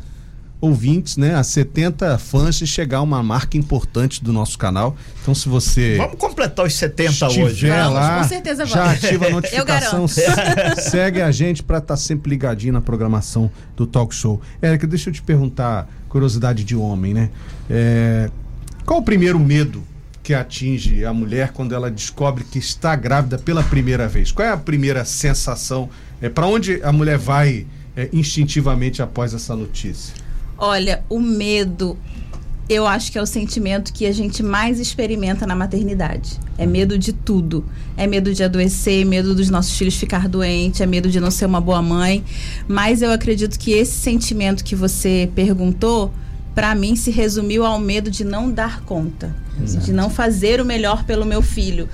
ouvintes, 0.60 1.18
né, 1.18 1.36
a 1.36 1.44
70 1.44 2.18
fãs 2.18 2.56
de 2.56 2.66
chegar 2.66 3.00
a 3.00 3.02
uma 3.02 3.22
marca 3.22 3.58
importante 3.58 4.24
do 4.24 4.32
nosso 4.32 4.58
canal. 4.58 4.96
Então, 5.22 5.36
se 5.36 5.48
você. 5.48 5.96
Vamos 5.98 6.18
completar 6.18 6.66
os 6.66 6.74
70 6.74 7.28
hoje. 7.28 7.68
Vamos, 7.68 7.94
lá, 7.94 8.22
com 8.22 8.28
certeza 8.28 8.66
já 8.66 8.92
ativa 8.92 9.28
a 9.28 9.30
notificação, 9.32 10.08
segue 10.08 11.22
a 11.22 11.32
gente 11.32 11.62
para 11.62 11.78
estar 11.78 11.94
tá 11.94 11.98
sempre 11.98 12.30
ligadinho 12.30 12.74
na 12.74 12.82
programação 12.82 13.52
do 13.76 13.86
Talk 13.86 14.14
Show. 14.14 14.42
Érica, 14.62 14.88
deixa 14.88 15.10
eu 15.10 15.14
te 15.14 15.22
perguntar, 15.22 15.88
curiosidade 16.10 16.64
de 16.64 16.76
homem, 16.76 17.14
né? 17.14 17.30
É, 17.70 18.30
qual 18.86 19.00
o 19.00 19.04
primeiro 19.04 19.40
medo 19.40 19.84
que 20.24 20.34
atinge 20.34 21.06
a 21.06 21.14
mulher 21.14 21.52
quando 21.52 21.76
ela 21.76 21.92
descobre 21.92 22.44
que 22.44 22.58
está 22.58 22.96
grávida 22.96 23.38
pela 23.38 23.62
primeira 23.62 24.08
vez? 24.08 24.32
Qual 24.32 24.48
é 24.48 24.52
a 24.52 24.58
primeira 24.58 25.06
sensação? 25.06 25.90
É, 26.26 26.30
para 26.30 26.48
onde 26.48 26.82
a 26.82 26.92
mulher 26.92 27.20
vai 27.20 27.68
é, 27.96 28.10
instintivamente 28.12 29.00
após 29.00 29.32
essa 29.32 29.56
notícia? 29.56 30.12
Olha, 30.58 31.04
o 31.08 31.20
medo, 31.20 31.96
eu 32.68 32.88
acho 32.88 33.12
que 33.12 33.20
é 33.20 33.22
o 33.22 33.28
sentimento 33.28 33.94
que 33.94 34.08
a 34.08 34.12
gente 34.12 34.42
mais 34.42 34.80
experimenta 34.80 35.46
na 35.46 35.56
maternidade. 35.56 36.40
É 36.58 36.66
medo 36.66 36.98
de 36.98 37.14
tudo. 37.14 37.64
É 37.96 38.08
medo 38.08 38.34
de 38.34 38.44
adoecer, 38.44 39.06
medo 39.06 39.36
dos 39.36 39.52
nossos 39.52 39.78
filhos 39.78 39.98
ficar 39.98 40.28
doentes, 40.28 40.82
é 40.82 40.88
medo 40.88 41.12
de 41.12 41.20
não 41.20 41.30
ser 41.30 41.46
uma 41.46 41.62
boa 41.62 41.80
mãe. 41.80 42.24
Mas 42.68 43.04
eu 43.04 43.12
acredito 43.12 43.60
que 43.60 43.74
esse 43.74 43.94
sentimento 43.94 44.64
que 44.64 44.76
você 44.76 45.30
perguntou 45.36 46.12
para 46.56 46.74
mim 46.74 46.96
se 46.96 47.12
resumiu 47.12 47.64
ao 47.64 47.78
medo 47.78 48.10
de 48.10 48.24
não 48.24 48.50
dar 48.50 48.82
conta, 48.82 49.36
Exato. 49.62 49.86
de 49.86 49.94
não 49.94 50.10
fazer 50.10 50.60
o 50.60 50.66
melhor 50.66 51.04
pelo 51.04 51.26
meu 51.26 51.42
filho. 51.44 51.88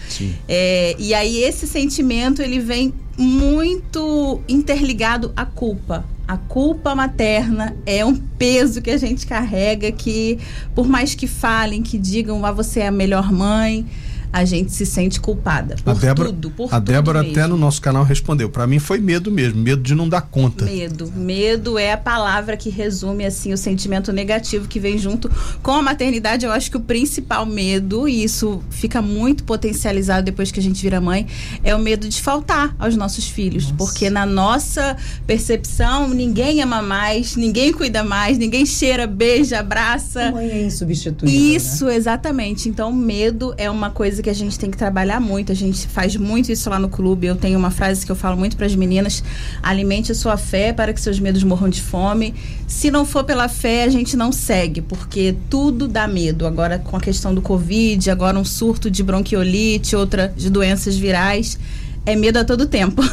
É, 0.48 0.96
e 1.00 1.14
aí 1.16 1.44
esse 1.44 1.68
sentimento 1.68 2.42
ele 2.42 2.60
vem 2.60 2.94
muito 3.22 4.42
interligado 4.48 5.32
à 5.36 5.46
culpa. 5.46 6.04
A 6.28 6.38
culpa 6.38 6.96
materna 6.96 7.76
é 7.86 8.06
um 8.06 8.16
peso 8.16 8.82
que 8.82 8.90
a 8.90 8.98
gente 8.98 9.28
carrega 9.28 9.92
que, 9.92 10.40
por 10.74 10.88
mais 10.88 11.14
que 11.14 11.28
falem, 11.28 11.82
que 11.84 11.98
digam, 11.98 12.46
ah, 12.46 12.52
você 12.52 12.82
é 12.82 12.88
a 12.88 12.92
melhor 12.92 13.32
mãe, 13.32 13.86
a 14.32 14.46
gente 14.46 14.72
se 14.72 14.86
sente 14.86 15.20
culpada 15.20 15.76
por 15.84 15.92
a 15.92 15.94
Débora, 15.94 16.30
tudo, 16.30 16.52
por 16.52 16.74
A 16.74 16.80
Débora 16.80 17.22
até 17.22 17.46
no 17.48 17.58
nosso 17.58 17.82
canal 17.82 18.04
respondeu, 18.04 18.50
para 18.50 18.66
mim 18.66 18.80
foi 18.80 19.00
medo 19.00 19.32
mesmo, 19.32 19.62
medo 19.62 19.82
de 19.82 19.94
não 19.94 20.08
dar 20.08 20.22
conta. 20.22 20.66
Medo, 20.66 21.12
medo 21.16 21.78
é 21.78 21.92
a 21.92 21.98
palavra 21.98 22.56
que 22.56 22.70
resume 22.70 23.26
assim 23.26 23.52
o 23.52 23.58
sentimento 23.58 24.14
negativo 24.14 24.68
que 24.68 24.80
vem 24.80 24.98
junto 24.98 25.30
com 25.62 25.72
a 25.72 25.82
maternidade. 25.82 26.46
Eu 26.46 26.52
acho 26.52 26.72
que 26.72 26.78
o 26.78 26.82
principal 26.82 27.46
medo 27.46 28.08
e 28.08 28.24
isso 28.24 28.64
fica 28.70 29.02
muito 29.02 29.44
potencializado 29.44 30.24
depois 30.24 30.52
que 30.52 30.60
a 30.60 30.64
gente 30.64 30.82
vira 30.82 31.02
mãe 31.02 31.28
é 31.64 31.76
o 31.76 31.80
medo 31.80 32.08
de 32.08 32.22
faltar 32.22 32.76
aos 32.80 32.96
nossos 32.96 33.28
filhos, 33.28 33.66
nossa. 33.66 33.76
porque 33.76 34.10
na 34.10 34.26
nossa 34.26 34.96
percepção 35.28 36.08
ninguém 36.10 36.62
ama 36.62 36.82
mais, 36.82 37.36
ninguém 37.36 37.74
cuida 37.74 38.04
mais, 38.04 38.38
ninguém 38.38 38.66
cheira, 38.66 39.06
beija, 39.06 39.60
abraça. 39.60 40.28
A 40.28 40.32
mãe 40.32 40.50
é 40.50 40.64
insubstituível. 40.64 41.40
Né? 41.40 41.56
Isso, 41.56 41.86
né? 41.86 41.96
exatamente. 41.96 42.70
Então 42.70 42.92
medo 42.92 43.54
é 43.58 43.70
uma 43.70 43.90
coisa 43.90 44.21
coisa 44.22 44.24
que 44.24 44.30
a 44.30 44.34
gente 44.34 44.58
tem 44.58 44.70
que 44.70 44.78
trabalhar 44.78 45.20
muito. 45.20 45.52
A 45.52 45.56
gente 45.56 45.88
faz 45.88 46.16
muito 46.16 46.52
isso 46.52 46.70
lá 46.70 46.80
no 46.80 46.88
clube. 46.88 47.28
Eu 47.28 47.36
tenho 47.36 47.58
uma 47.58 47.72
frase 47.72 48.06
que 48.06 48.12
eu 48.12 48.16
falo 48.16 48.38
muito 48.38 48.56
para 48.56 48.66
as 48.66 48.76
meninas: 48.76 49.24
alimente 49.62 50.12
a 50.12 50.16
sua 50.16 50.38
fé 50.38 50.72
para 50.72 50.94
que 50.94 51.02
seus 51.02 51.20
medos 51.20 51.44
morram 51.44 51.70
de 51.70 51.82
fome. 51.82 52.34
Se 52.68 52.90
não 52.90 53.06
for 53.06 53.24
pela 53.24 53.50
fé, 53.50 53.84
a 53.84 53.90
gente 53.90 54.16
não 54.16 54.32
segue, 54.32 54.82
porque 54.82 55.36
tudo 55.50 55.88
dá 55.88 56.08
medo. 56.08 56.46
Agora, 56.46 56.80
com 56.80 56.96
a 56.96 57.02
questão 57.02 57.34
do 57.34 57.42
Covid, 57.42 58.10
agora 58.10 58.38
um 58.40 58.46
surto 58.46 58.90
de 58.90 59.04
bronquiolite, 59.04 59.96
outra 59.96 60.34
de 60.36 60.50
doenças 60.50 60.96
virais 60.96 61.58
é 62.06 62.16
medo 62.16 62.38
a 62.38 62.44
todo 62.44 62.66
tempo. 62.66 63.04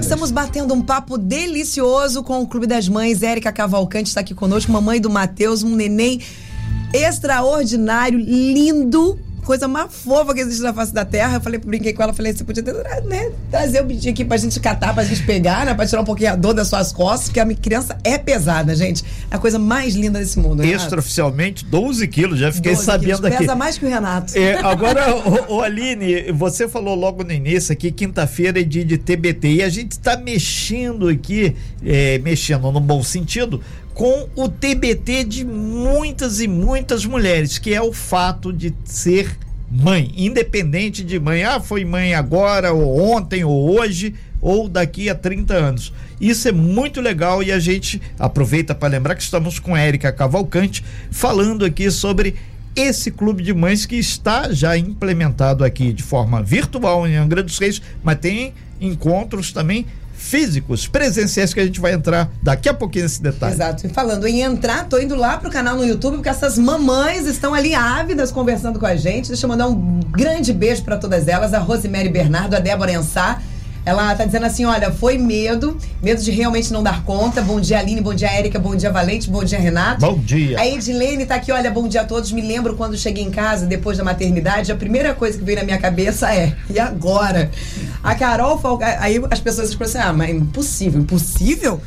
Estamos 0.00 0.30
batendo 0.30 0.72
um 0.74 0.82
papo 0.82 1.18
delicioso 1.18 2.22
com 2.22 2.40
o 2.40 2.46
Clube 2.46 2.66
das 2.66 2.88
Mães. 2.88 3.22
Érica 3.22 3.50
Cavalcante 3.50 4.08
está 4.08 4.20
aqui 4.20 4.34
conosco, 4.34 4.70
mamãe 4.70 5.00
do 5.00 5.10
Matheus, 5.10 5.64
um 5.64 5.74
neném 5.74 6.20
extraordinário, 6.92 8.16
lindo, 8.16 9.18
coisa 9.46 9.68
mais 9.68 9.94
fofa 9.94 10.34
que 10.34 10.40
existe 10.40 10.60
na 10.60 10.74
face 10.74 10.92
da 10.92 11.04
terra. 11.04 11.36
Eu 11.36 11.40
falei, 11.40 11.58
brinquei 11.58 11.92
com 11.92 12.02
ela, 12.02 12.12
falei, 12.12 12.32
você 12.32 12.42
podia 12.42 12.62
ter, 12.62 12.74
né, 13.04 13.30
trazer 13.50 13.80
o 13.80 13.84
bichinho 13.84 14.12
aqui 14.12 14.24
pra 14.24 14.36
gente 14.36 14.58
catar, 14.58 14.92
pra 14.92 15.04
gente 15.04 15.22
pegar, 15.22 15.64
né? 15.64 15.72
Pra 15.72 15.86
tirar 15.86 16.02
um 16.02 16.04
pouquinho 16.04 16.32
a 16.32 16.36
dor 16.36 16.52
das 16.52 16.68
suas 16.68 16.92
costas, 16.92 17.28
porque 17.28 17.38
a 17.38 17.44
minha 17.44 17.56
criança 17.56 17.96
é 18.02 18.18
pesada, 18.18 18.74
gente. 18.74 19.04
É 19.30 19.36
a 19.36 19.38
coisa 19.38 19.58
mais 19.58 19.94
linda 19.94 20.18
desse 20.18 20.38
mundo. 20.38 20.62
Né? 20.62 20.72
Extraoficialmente, 20.72 21.64
12 21.64 22.08
quilos, 22.08 22.38
já 22.40 22.52
fiquei 22.52 22.74
sabendo 22.74 23.18
quilos, 23.18 23.24
aqui. 23.24 23.38
Pesa 23.38 23.54
mais 23.54 23.78
que 23.78 23.86
o 23.86 23.88
Renato. 23.88 24.36
É, 24.36 24.58
agora, 24.66 25.14
o, 25.14 25.56
o, 25.56 25.62
Aline, 25.62 26.32
você 26.32 26.68
falou 26.68 26.96
logo 26.96 27.22
no 27.22 27.32
início 27.32 27.72
aqui, 27.72 27.92
quinta-feira 27.92 28.60
é 28.60 28.64
dia 28.64 28.84
de 28.84 28.98
TBT, 28.98 29.48
e 29.48 29.62
a 29.62 29.68
gente 29.68 29.98
tá 29.98 30.16
mexendo 30.16 31.08
aqui, 31.08 31.54
é, 31.84 32.18
mexendo 32.18 32.72
no 32.72 32.80
bom 32.80 33.02
sentido, 33.02 33.62
com 33.96 34.28
o 34.36 34.46
TBT 34.46 35.24
de 35.24 35.42
muitas 35.42 36.38
e 36.38 36.46
muitas 36.46 37.06
mulheres, 37.06 37.56
que 37.56 37.72
é 37.72 37.80
o 37.80 37.94
fato 37.94 38.52
de 38.52 38.74
ser 38.84 39.38
mãe, 39.70 40.12
independente 40.14 41.02
de 41.02 41.18
mãe, 41.18 41.44
ah, 41.44 41.58
foi 41.58 41.82
mãe 41.82 42.14
agora, 42.14 42.74
ou 42.74 43.00
ontem, 43.14 43.42
ou 43.42 43.74
hoje, 43.74 44.14
ou 44.38 44.68
daqui 44.68 45.08
a 45.08 45.14
30 45.14 45.54
anos. 45.54 45.94
Isso 46.20 46.46
é 46.46 46.52
muito 46.52 47.00
legal 47.00 47.42
e 47.42 47.50
a 47.50 47.58
gente 47.58 48.00
aproveita 48.18 48.74
para 48.74 48.90
lembrar 48.90 49.14
que 49.14 49.22
estamos 49.22 49.58
com 49.58 49.74
Érica 49.74 50.12
Cavalcante 50.12 50.84
falando 51.10 51.64
aqui 51.64 51.90
sobre 51.90 52.34
esse 52.76 53.10
clube 53.10 53.42
de 53.42 53.54
mães 53.54 53.86
que 53.86 53.96
está 53.96 54.52
já 54.52 54.76
implementado 54.76 55.64
aqui 55.64 55.94
de 55.94 56.02
forma 56.02 56.42
virtual 56.42 57.08
em 57.08 57.16
Angra 57.16 57.42
dos 57.42 57.58
Reis, 57.58 57.80
mas 58.04 58.18
tem 58.18 58.52
encontros 58.78 59.52
também 59.52 59.86
físicos, 60.16 60.86
presenciais, 60.86 61.52
que 61.52 61.60
a 61.60 61.64
gente 61.64 61.80
vai 61.80 61.92
entrar 61.92 62.30
daqui 62.42 62.68
a 62.68 62.74
pouquinho 62.74 63.04
nesse 63.04 63.22
detalhe. 63.22 63.54
Exato. 63.54 63.86
E 63.86 63.90
falando 63.90 64.26
em 64.26 64.40
entrar, 64.40 64.88
tô 64.88 64.98
indo 64.98 65.14
lá 65.14 65.36
pro 65.36 65.50
canal 65.50 65.76
no 65.76 65.84
YouTube, 65.84 66.14
porque 66.14 66.28
essas 66.28 66.58
mamães 66.58 67.26
estão 67.26 67.54
ali 67.54 67.74
ávidas 67.74 68.32
conversando 68.32 68.78
com 68.78 68.86
a 68.86 68.96
gente. 68.96 69.28
Deixa 69.28 69.44
eu 69.44 69.48
mandar 69.48 69.68
um 69.68 70.00
grande 70.10 70.52
beijo 70.52 70.82
para 70.82 70.96
todas 70.96 71.28
elas, 71.28 71.54
a 71.54 71.58
Rosemary 71.58 72.08
Bernardo, 72.08 72.54
a 72.54 72.58
Débora 72.58 72.92
Ensá, 72.92 73.40
ela 73.86 74.12
tá 74.16 74.24
dizendo 74.24 74.44
assim: 74.44 74.64
olha, 74.64 74.90
foi 74.90 75.16
medo, 75.16 75.78
medo 76.02 76.20
de 76.20 76.32
realmente 76.32 76.72
não 76.72 76.82
dar 76.82 77.04
conta. 77.04 77.40
Bom 77.40 77.60
dia, 77.60 77.78
Aline, 77.78 78.00
bom 78.00 78.12
dia, 78.12 78.28
Érica, 78.28 78.58
bom 78.58 78.74
dia, 78.74 78.90
Valente, 78.90 79.30
bom 79.30 79.44
dia, 79.44 79.60
Renato. 79.60 80.00
Bom 80.00 80.18
dia. 80.18 80.58
A 80.58 80.66
Edilene 80.66 81.24
tá 81.24 81.36
aqui, 81.36 81.52
olha, 81.52 81.70
bom 81.70 81.86
dia 81.86 82.00
a 82.00 82.04
todos. 82.04 82.32
Me 82.32 82.42
lembro 82.42 82.74
quando 82.74 82.96
cheguei 82.96 83.22
em 83.22 83.30
casa, 83.30 83.64
depois 83.64 83.96
da 83.96 84.02
maternidade, 84.02 84.72
a 84.72 84.74
primeira 84.74 85.14
coisa 85.14 85.38
que 85.38 85.44
veio 85.44 85.58
na 85.58 85.64
minha 85.64 85.78
cabeça 85.78 86.34
é: 86.34 86.56
e 86.68 86.80
agora? 86.80 87.48
A 88.06 88.14
Carol 88.14 88.56
Falcão. 88.56 88.86
Aí 89.00 89.20
as 89.28 89.40
pessoas 89.40 89.72
ficam 89.72 89.84
assim: 89.84 89.98
ah, 89.98 90.12
mas 90.12 90.30
impossível, 90.30 91.00
impossível? 91.00 91.80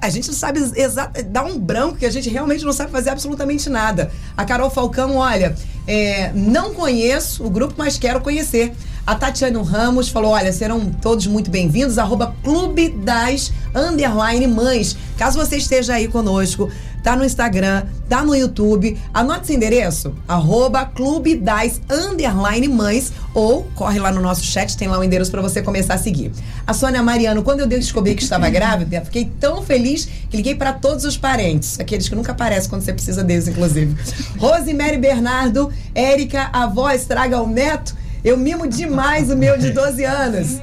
A 0.00 0.08
gente 0.08 0.26
não 0.26 0.34
sabe 0.34 0.58
exato, 0.74 1.22
dá 1.24 1.44
um 1.44 1.58
branco 1.58 1.98
que 1.98 2.06
a 2.06 2.10
gente 2.10 2.28
realmente 2.28 2.64
não 2.64 2.72
sabe 2.72 2.90
fazer 2.90 3.10
absolutamente 3.10 3.68
nada. 3.68 4.10
A 4.36 4.44
Carol 4.44 4.70
Falcão, 4.70 5.16
olha, 5.16 5.54
é, 5.86 6.32
não 6.34 6.72
conheço 6.72 7.44
o 7.44 7.50
grupo, 7.50 7.74
mas 7.76 7.98
quero 7.98 8.20
conhecer. 8.20 8.74
A 9.06 9.14
Tatiana 9.14 9.62
Ramos 9.62 10.08
falou: 10.08 10.32
olha, 10.32 10.52
serão 10.52 10.80
todos 11.00 11.26
muito 11.28 11.50
bem-vindos. 11.50 11.96
Arroba 11.96 12.34
Clube 12.42 12.88
das 12.88 13.52
Underline 13.74 14.48
Mães. 14.48 14.96
Caso 15.16 15.38
você 15.38 15.58
esteja 15.58 15.94
aí 15.94 16.08
conosco, 16.08 16.70
tá 17.02 17.16
no 17.16 17.24
Instagram, 17.24 17.84
tá 18.08 18.22
no 18.22 18.34
YouTube. 18.34 18.98
Anote 19.12 19.44
esse 19.44 19.54
endereço: 19.54 20.14
arroba 20.26 20.84
Clube 20.84 21.36
das 21.36 21.80
Underline 21.90 22.68
Mães. 22.68 23.12
Ou 23.34 23.64
corre 23.74 23.98
lá 23.98 24.12
no 24.12 24.20
nosso 24.20 24.44
chat, 24.44 24.76
tem 24.76 24.88
lá 24.88 24.98
o 24.98 25.04
endereço 25.04 25.30
para 25.30 25.40
você 25.40 25.62
começar 25.62 25.94
a 25.94 25.98
seguir. 25.98 26.30
A 26.66 26.74
Sônia 26.74 27.02
Mariano, 27.02 27.42
quando 27.42 27.60
eu 27.60 27.66
descobri 27.66 28.14
que 28.14 28.22
estava 28.22 28.48
grávida, 28.50 29.00
fiquei 29.02 29.30
tão 29.40 29.62
feliz 29.62 30.08
que 30.28 30.36
liguei 30.36 30.54
para 30.54 30.72
todos 30.72 31.04
os 31.04 31.16
parentes, 31.16 31.80
aqueles 31.80 32.08
que 32.08 32.14
nunca 32.14 32.32
aparecem 32.32 32.68
quando 32.68 32.82
você 32.82 32.92
precisa 32.92 33.24
deles, 33.24 33.48
inclusive. 33.48 33.96
Rosemary 34.38 34.98
Bernardo, 34.98 35.72
Érica, 35.94 36.50
avó 36.52 36.90
estraga 36.90 37.40
o 37.40 37.46
neto. 37.46 37.96
Eu 38.24 38.36
mimo 38.36 38.68
demais 38.68 39.30
o 39.30 39.36
meu 39.36 39.58
de 39.58 39.70
12 39.70 40.04
anos. 40.04 40.60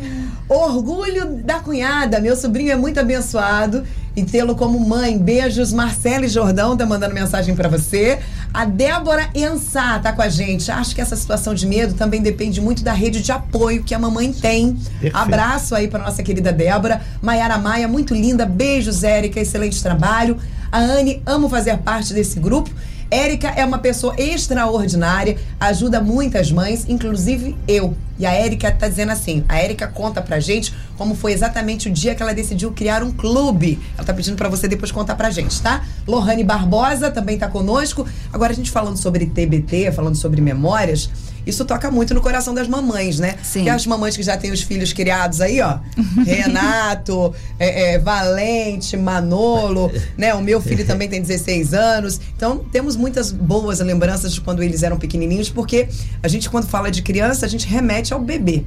Orgulho 0.50 1.36
da 1.44 1.60
cunhada. 1.60 2.20
Meu 2.20 2.36
sobrinho 2.36 2.72
é 2.72 2.76
muito 2.76 3.00
abençoado 3.00 3.84
e 4.16 4.24
tê-lo 4.24 4.56
como 4.56 4.80
mãe. 4.80 5.16
Beijos, 5.18 5.72
Marcele 5.72 6.28
Jordão 6.28 6.76
tá 6.76 6.88
mandando 6.88 7.14
mensagem 7.14 7.56
para 7.56 7.70
você. 7.70 8.20
A 8.52 8.66
Débora 8.66 9.30
Ensá 9.36 10.00
tá 10.00 10.12
com 10.12 10.24
a 10.24 10.28
gente. 10.28 10.72
Acho 10.72 10.96
que 10.96 11.02
essa 11.02 11.16
situação 11.16 11.54
de 11.54 11.68
medo 11.68 11.94
também 11.94 12.20
depende 12.20 12.60
muito 12.60 12.84
da 12.84 12.94
rede 12.94 13.22
de 13.22 13.32
apoio 13.32 13.84
que 13.84 13.94
a 13.94 14.00
mamãe 14.00 14.34
tem. 14.34 14.74
Perfeito. 14.74 15.16
Abraço 15.16 15.76
aí 15.76 15.88
para 15.88 16.04
nossa 16.04 16.24
querida 16.24 16.52
Débora. 16.52 17.00
Maiara 17.22 17.60
Maia, 17.60 17.88
muito 17.88 18.16
linda. 18.16 18.46
Beijos, 18.46 19.04
Érica. 19.04 19.40
Excelente 19.40 19.82
trabalho. 19.84 20.36
A 20.72 20.80
Anne, 20.80 21.22
amo 21.26 21.50
fazer 21.50 21.78
parte 21.80 22.14
desse 22.14 22.40
grupo. 22.40 22.70
Érica 23.12 23.48
é 23.50 23.66
uma 23.66 23.80
pessoa 23.80 24.14
extraordinária, 24.20 25.36
ajuda 25.60 26.00
muitas 26.00 26.52
mães, 26.52 26.86
inclusive 26.88 27.58
eu. 27.68 27.96
E 28.20 28.26
a 28.26 28.32
Érica 28.32 28.72
tá 28.72 28.88
dizendo 28.88 29.12
assim: 29.12 29.44
a 29.50 29.58
Érica 29.58 29.88
conta 29.88 30.22
pra 30.22 30.40
gente 30.40 30.72
como 30.96 31.16
foi 31.16 31.34
exatamente 31.34 31.90
o 31.90 31.92
dia 31.92 32.14
que 32.14 32.22
ela 32.22 32.34
decidiu 32.34 32.72
criar 32.72 33.02
um 33.02 33.12
clube. 33.12 33.80
Ela 33.98 34.06
tá 34.06 34.14
pedindo 34.14 34.38
pra 34.38 34.48
você 34.48 34.68
depois 34.68 34.92
contar 34.92 35.16
pra 35.16 35.32
gente, 35.32 35.60
tá? 35.60 35.84
Lohane 36.06 36.44
Barbosa 36.44 37.10
também 37.10 37.38
tá 37.38 37.48
conosco. 37.48 38.06
Agora 38.32 38.52
a 38.52 38.56
gente 38.56 38.70
falando 38.70 38.98
sobre 38.98 39.26
TBT, 39.26 39.92
falando 39.92 40.16
sobre 40.16 40.40
memórias. 40.40 41.10
Isso 41.50 41.66
toca 41.66 41.90
muito 41.90 42.14
no 42.14 42.22
coração 42.22 42.54
das 42.54 42.68
mamães, 42.68 43.20
né? 43.20 43.36
Sim. 43.44 43.60
Porque 43.60 43.70
as 43.70 43.86
mamães 43.86 44.16
que 44.16 44.24
já 44.24 44.38
têm 44.38 44.52
os 44.52 44.62
filhos 44.62 44.94
criados 44.94 45.42
aí, 45.42 45.60
ó. 45.62 45.80
Renato, 46.26 47.34
é, 47.58 47.94
é, 47.94 48.00
Valente, 48.00 48.96
Manolo, 48.96 49.92
né? 50.18 50.34
O 50.34 50.42
meu 50.42 50.62
filho 50.62 50.86
também 50.86 51.10
tem 51.10 51.22
16 51.22 51.74
anos. 51.74 52.20
Então, 52.36 52.60
temos 52.72 52.96
muitas 52.96 53.32
boas 53.32 53.80
lembranças 53.80 54.34
de 54.34 54.42
quando 54.42 54.62
eles 54.64 54.84
eram 54.84 54.98
pequenininhos, 54.98 55.50
porque 55.50 55.88
a 56.22 56.28
gente, 56.28 56.50
quando 56.50 56.68
fala 56.68 56.92
de 56.92 57.02
criança, 57.02 57.46
a 57.46 57.50
gente 57.50 57.68
remete 57.68 58.14
ao 58.14 58.20
bebê. 58.20 58.64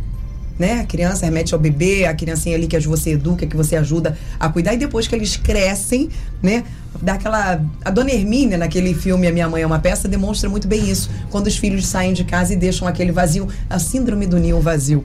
Né? 0.59 0.81
A 0.81 0.85
criança 0.85 1.25
remete 1.25 1.55
ao 1.55 1.61
bebê, 1.61 2.05
a 2.05 2.15
criancinha 2.15 2.57
ali 2.57 2.67
que 2.67 2.79
você 2.81 3.13
educa, 3.13 3.47
que 3.47 3.57
você 3.57 3.75
ajuda 3.77 4.19
a 4.39 4.49
cuidar, 4.49 4.75
e 4.75 4.77
depois 4.77 5.09
que 5.09 5.15
eles 5.15 5.37
crescem, 5.37 6.11
né? 6.43 6.63
Dá 7.01 7.15
aquela. 7.15 7.61
A 7.85 7.91
dona 7.91 8.11
Hermínia, 8.11 8.59
naquele 8.59 8.95
filme 8.95 9.27
A 9.27 9.33
Minha 9.33 9.49
Mãe 9.49 9.63
é 9.63 9.67
uma 9.67 9.79
Peça, 9.79 10.09
demonstra 10.09 10.49
muito 10.49 10.69
bem 10.69 10.91
isso. 10.91 11.11
Quando 11.31 11.47
os 11.47 11.57
filhos 11.57 11.87
saem 11.87 12.13
de 12.13 12.25
casa 12.25 12.53
e 12.53 12.57
deixam 12.57 12.87
aquele 12.87 13.13
vazio, 13.13 13.49
a 13.69 13.79
síndrome 13.79 14.27
do 14.27 14.39
ninho 14.39 14.61
vazio. 14.61 15.05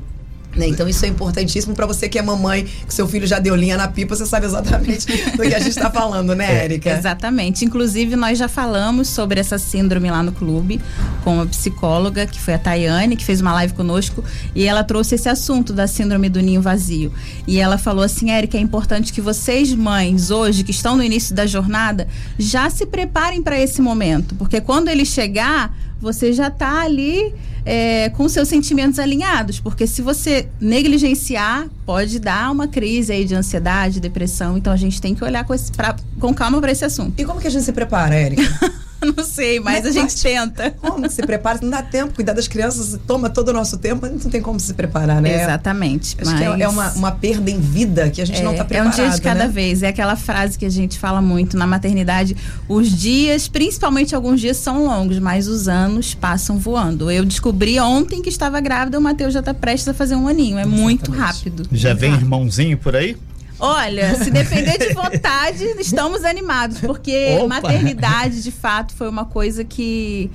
Né? 0.56 0.68
Então 0.68 0.88
isso 0.90 1.06
é 1.06 1.08
importantíssimo 1.08 1.76
para 1.76 1.86
você 1.86 2.10
que 2.10 2.18
é 2.18 2.22
mamãe, 2.22 2.64
que 2.64 2.94
seu 2.94 3.08
filho 3.08 3.28
já 3.28 3.38
deu 3.38 3.56
linha 3.56 3.78
na 3.78 3.88
pipa, 3.88 4.16
você 4.16 4.26
sabe 4.26 4.48
exatamente 4.48 5.06
do 5.06 5.44
que 5.44 5.54
a 5.54 5.60
gente 5.60 5.70
está 5.70 5.92
falando, 5.92 6.34
né, 6.34 6.64
Érica? 6.66 6.98
Exatamente. 6.98 7.64
Inclusive, 7.64 8.16
nós 8.16 8.40
já 8.40 8.48
falamos 8.48 9.08
sobre 9.08 9.40
essa 9.40 9.60
síndrome 9.60 10.10
lá 10.10 10.24
no 10.24 10.32
clube 10.32 10.82
com 11.24 11.36
uma 11.36 11.46
psicóloga, 11.46 12.26
que 12.26 12.40
foi 12.40 12.56
a 12.56 12.60
Tayane, 12.60 13.16
que 13.16 13.24
fez 13.24 13.40
uma 13.40 13.54
live 13.54 13.74
conosco, 13.74 14.24
e 14.56 14.66
ela 14.66 14.84
trouxe 14.84 15.16
esse 15.16 15.30
assunto 15.30 15.74
da 15.74 15.86
síndrome 15.86 16.28
do 16.28 16.42
ninho 16.42 16.62
vazio. 16.62 17.12
E 17.46 17.60
ela 17.60 17.78
falou 17.78 18.04
assim, 18.04 18.32
Érica, 18.32 18.58
é 18.58 18.62
importante 18.62 19.14
que 19.14 19.22
vocês, 19.22 19.74
mães, 19.74 20.32
hoje, 20.32 20.64
que 20.64 20.72
estão 20.72 20.98
no 20.98 21.04
início 21.04 21.36
da 21.36 21.46
jornada, 21.46 22.08
já 22.40 22.70
se 22.70 22.86
preparem 22.86 23.44
para 23.44 23.60
esse 23.60 23.82
momento. 23.82 24.34
Porque 24.36 24.60
quando 24.60 24.90
ele 24.90 25.06
chegar, 25.06 25.76
você 26.00 26.34
já 26.34 26.48
está 26.48 26.82
ali 26.82 27.34
é, 27.66 28.10
com 28.10 28.30
seus 28.30 28.48
sentimentos 28.48 28.98
alinhados, 28.98 29.60
porque 29.60 29.86
se 29.86 30.02
você 30.02 30.48
negligenciar, 30.60 31.68
pode 31.86 32.20
dar 32.20 32.52
uma 32.52 32.68
crise 32.68 33.12
aí 33.12 33.26
de 33.26 33.36
ansiedade, 33.36 34.00
depressão. 34.00 34.58
Então 34.58 34.72
a 34.72 34.78
gente 34.78 35.02
tem 35.02 35.14
que 35.14 35.24
olhar 35.24 35.44
com, 35.44 35.54
esse, 35.54 35.72
pra, 35.72 35.96
com 36.20 36.34
calma 36.34 36.62
para 36.62 36.72
esse 36.72 36.86
assunto. 36.86 37.14
E 37.20 37.26
como 37.26 37.42
que 37.42 37.48
a 37.48 37.52
gente 37.52 37.64
se 37.64 37.74
prepara, 37.74 38.16
Érica? 38.16 38.44
Não 39.16 39.24
sei, 39.24 39.60
mas 39.60 39.86
a 39.86 39.92
gente 39.92 40.20
tenta. 40.22 40.72
Como 40.72 41.10
se 41.10 41.22
prepara? 41.22 41.60
Não 41.62 41.70
dá 41.70 41.82
tempo, 41.82 42.14
cuidar 42.14 42.34
das 42.34 42.48
crianças 42.48 43.00
toma 43.06 43.30
todo 43.30 43.50
o 43.50 43.54
nosso 43.54 43.78
tempo, 43.78 44.06
não 44.08 44.18
tem 44.18 44.42
como 44.42 44.60
se 44.60 44.74
preparar, 44.74 45.22
né? 45.22 45.44
Exatamente. 45.44 46.18
Acho 46.20 46.36
que 46.36 46.44
é, 46.44 46.62
é 46.62 46.68
uma, 46.68 46.92
uma 46.94 47.12
perda 47.12 47.50
em 47.52 47.60
vida 47.60 48.10
que 48.10 48.22
a 48.22 48.26
gente 48.26 48.40
é, 48.40 48.44
não 48.44 48.52
está 48.52 48.64
É 48.64 48.68
preparado. 48.68 48.94
um 48.94 48.96
dia 48.96 49.10
de 49.10 49.22
cada 49.22 49.46
né? 49.46 49.48
vez. 49.48 49.84
É 49.84 49.88
aquela 49.90 50.16
frase 50.16 50.58
que 50.58 50.66
a 50.66 50.70
gente 50.70 50.98
fala 50.98 51.22
muito 51.22 51.58
na 51.58 51.68
maternidade. 51.68 52.36
Os 52.68 52.90
dias, 52.92 53.48
principalmente 53.48 54.16
alguns 54.16 54.42
dias, 54.42 54.58
são 54.58 54.86
longos, 54.86 55.20
mas 55.20 55.48
os 55.48 55.68
anos 55.68 56.14
passam 56.14 56.58
voando. 56.58 57.12
Eu 57.12 57.24
descobri 57.26 57.80
ontem 57.80 58.22
que 58.22 58.30
estava 58.30 58.60
grávida, 58.60 58.98
o 58.98 59.02
Matheus 59.02 59.34
já 59.34 59.40
está 59.40 59.54
prestes 59.54 59.88
a 59.88 59.94
fazer 59.94 60.16
um 60.16 60.28
aninho. 60.28 60.58
É 60.58 60.66
muito 60.66 61.12
rápido. 61.12 61.68
Já 61.72 61.90
Muito 61.90 62.00
vem 62.02 62.10
rápido. 62.12 62.26
irmãozinho 62.26 62.78
por 62.78 62.96
aí? 62.96 63.16
Olha, 63.60 64.16
se 64.16 64.30
depender 64.30 64.78
de 64.78 64.94
vontade, 64.94 65.64
estamos 65.80 66.24
animados, 66.24 66.80
porque 66.80 67.38
Opa! 67.40 67.48
maternidade, 67.48 68.44
de 68.44 68.52
fato, 68.52 68.94
foi 68.94 69.10
uma 69.10 69.26
coisa 69.26 69.64
que 69.64 70.30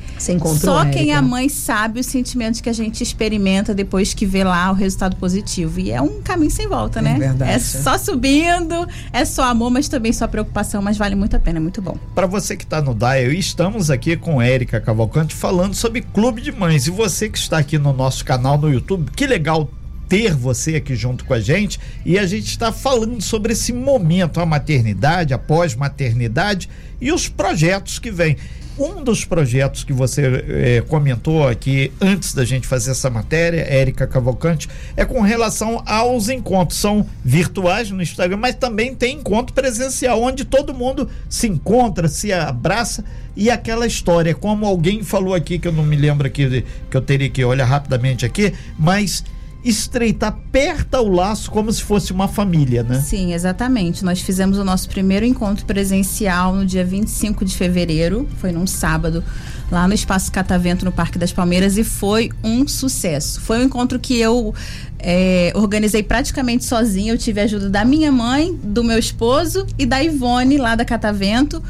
só 0.60 0.84
quem 0.86 1.12
é 1.12 1.20
mãe 1.20 1.48
sabe 1.48 2.00
os 2.00 2.06
sentimentos 2.06 2.60
que 2.60 2.68
a 2.68 2.72
gente 2.72 3.02
experimenta 3.02 3.74
depois 3.74 4.12
que 4.12 4.26
vê 4.26 4.42
lá 4.44 4.70
o 4.70 4.74
resultado 4.74 5.16
positivo. 5.16 5.78
E 5.80 5.90
é 5.90 6.00
um 6.02 6.20
caminho 6.20 6.50
sem 6.50 6.66
volta, 6.68 6.98
É 6.98 7.02
né? 7.02 7.16
verdade. 7.18 7.50
É 7.52 7.58
só 7.58 7.96
subindo, 7.96 8.86
é 9.12 9.24
só 9.24 9.44
amor, 9.44 9.70
mas 9.70 9.88
também 9.88 10.12
só 10.12 10.26
preocupação, 10.26 10.82
mas 10.82 10.96
vale 10.96 11.14
muito 11.14 11.36
a 11.36 11.38
pena, 11.38 11.58
é 11.58 11.60
muito 11.60 11.80
bom. 11.80 11.96
Para 12.14 12.26
você 12.26 12.56
que 12.56 12.64
está 12.64 12.82
no 12.82 12.94
Dial, 12.94 13.30
estamos 13.32 13.90
aqui 13.90 14.16
com 14.16 14.42
Érica 14.42 14.80
Cavalcante 14.80 15.34
falando 15.34 15.74
sobre 15.74 16.02
Clube 16.02 16.42
de 16.42 16.50
Mães. 16.52 16.86
E 16.86 16.90
você 16.90 17.28
que 17.28 17.38
está 17.38 17.58
aqui 17.58 17.78
no 17.78 17.92
nosso 17.92 18.24
canal 18.24 18.58
no 18.58 18.72
YouTube, 18.72 19.10
que 19.14 19.26
legal 19.26 19.68
ter 20.12 20.34
você 20.34 20.76
aqui 20.76 20.94
junto 20.94 21.24
com 21.24 21.32
a 21.32 21.40
gente. 21.40 21.80
E 22.04 22.18
a 22.18 22.26
gente 22.26 22.48
está 22.48 22.70
falando 22.70 23.18
sobre 23.22 23.54
esse 23.54 23.72
momento, 23.72 24.40
a 24.40 24.44
maternidade, 24.44 25.32
a 25.32 25.38
pós-maternidade 25.38 26.68
e 27.00 27.10
os 27.10 27.30
projetos 27.30 27.98
que 27.98 28.10
vêm. 28.10 28.36
Um 28.78 29.02
dos 29.02 29.24
projetos 29.24 29.84
que 29.84 29.92
você 29.92 30.44
eh, 30.48 30.84
comentou 30.86 31.48
aqui 31.48 31.90
antes 31.98 32.34
da 32.34 32.44
gente 32.44 32.66
fazer 32.66 32.90
essa 32.90 33.08
matéria, 33.08 33.60
Érica 33.60 34.06
Cavalcante, 34.06 34.68
é 34.94 35.04
com 35.06 35.22
relação 35.22 35.82
aos 35.86 36.28
encontros. 36.28 36.78
São 36.78 37.06
virtuais 37.24 37.90
no 37.90 38.02
Instagram, 38.02 38.36
mas 38.36 38.54
também 38.56 38.94
tem 38.94 39.16
encontro 39.16 39.54
presencial, 39.54 40.20
onde 40.20 40.44
todo 40.44 40.74
mundo 40.74 41.08
se 41.26 41.48
encontra, 41.48 42.06
se 42.06 42.30
abraça 42.34 43.02
e 43.34 43.48
aquela 43.48 43.86
história, 43.86 44.34
como 44.34 44.66
alguém 44.66 45.02
falou 45.02 45.34
aqui, 45.34 45.58
que 45.58 45.68
eu 45.68 45.72
não 45.72 45.84
me 45.84 45.96
lembro 45.96 46.26
aqui, 46.26 46.66
que 46.90 46.96
eu 46.96 47.00
teria 47.00 47.30
que 47.30 47.42
olhar 47.42 47.64
rapidamente 47.64 48.26
aqui, 48.26 48.52
mas 48.78 49.24
estreitar, 49.64 50.30
aperta 50.30 51.00
o 51.00 51.08
laço 51.08 51.50
como 51.50 51.72
se 51.72 51.82
fosse 51.82 52.12
uma 52.12 52.28
família, 52.28 52.82
né? 52.82 53.00
Sim, 53.00 53.32
exatamente. 53.32 54.04
Nós 54.04 54.20
fizemos 54.20 54.58
o 54.58 54.64
nosso 54.64 54.88
primeiro 54.88 55.24
encontro 55.24 55.64
presencial 55.64 56.54
no 56.54 56.66
dia 56.66 56.84
25 56.84 57.44
de 57.44 57.56
fevereiro, 57.56 58.28
foi 58.38 58.52
num 58.52 58.66
sábado, 58.66 59.22
lá 59.70 59.88
no 59.88 59.94
Espaço 59.94 60.30
Catavento, 60.30 60.84
no 60.84 60.92
Parque 60.92 61.18
das 61.18 61.32
Palmeiras, 61.32 61.78
e 61.78 61.84
foi 61.84 62.30
um 62.42 62.66
sucesso. 62.66 63.40
Foi 63.40 63.58
um 63.58 63.62
encontro 63.62 63.98
que 63.98 64.18
eu 64.18 64.54
é, 64.98 65.52
organizei 65.54 66.02
praticamente 66.02 66.64
sozinha. 66.64 67.12
Eu 67.12 67.18
tive 67.18 67.40
a 67.40 67.44
ajuda 67.44 67.70
da 67.70 67.84
minha 67.84 68.12
mãe, 68.12 68.54
do 68.62 68.84
meu 68.84 68.98
esposo 68.98 69.66
e 69.78 69.86
da 69.86 70.02
Ivone, 70.02 70.58
lá 70.58 70.74
da 70.74 70.84
Catavento, 70.84 71.62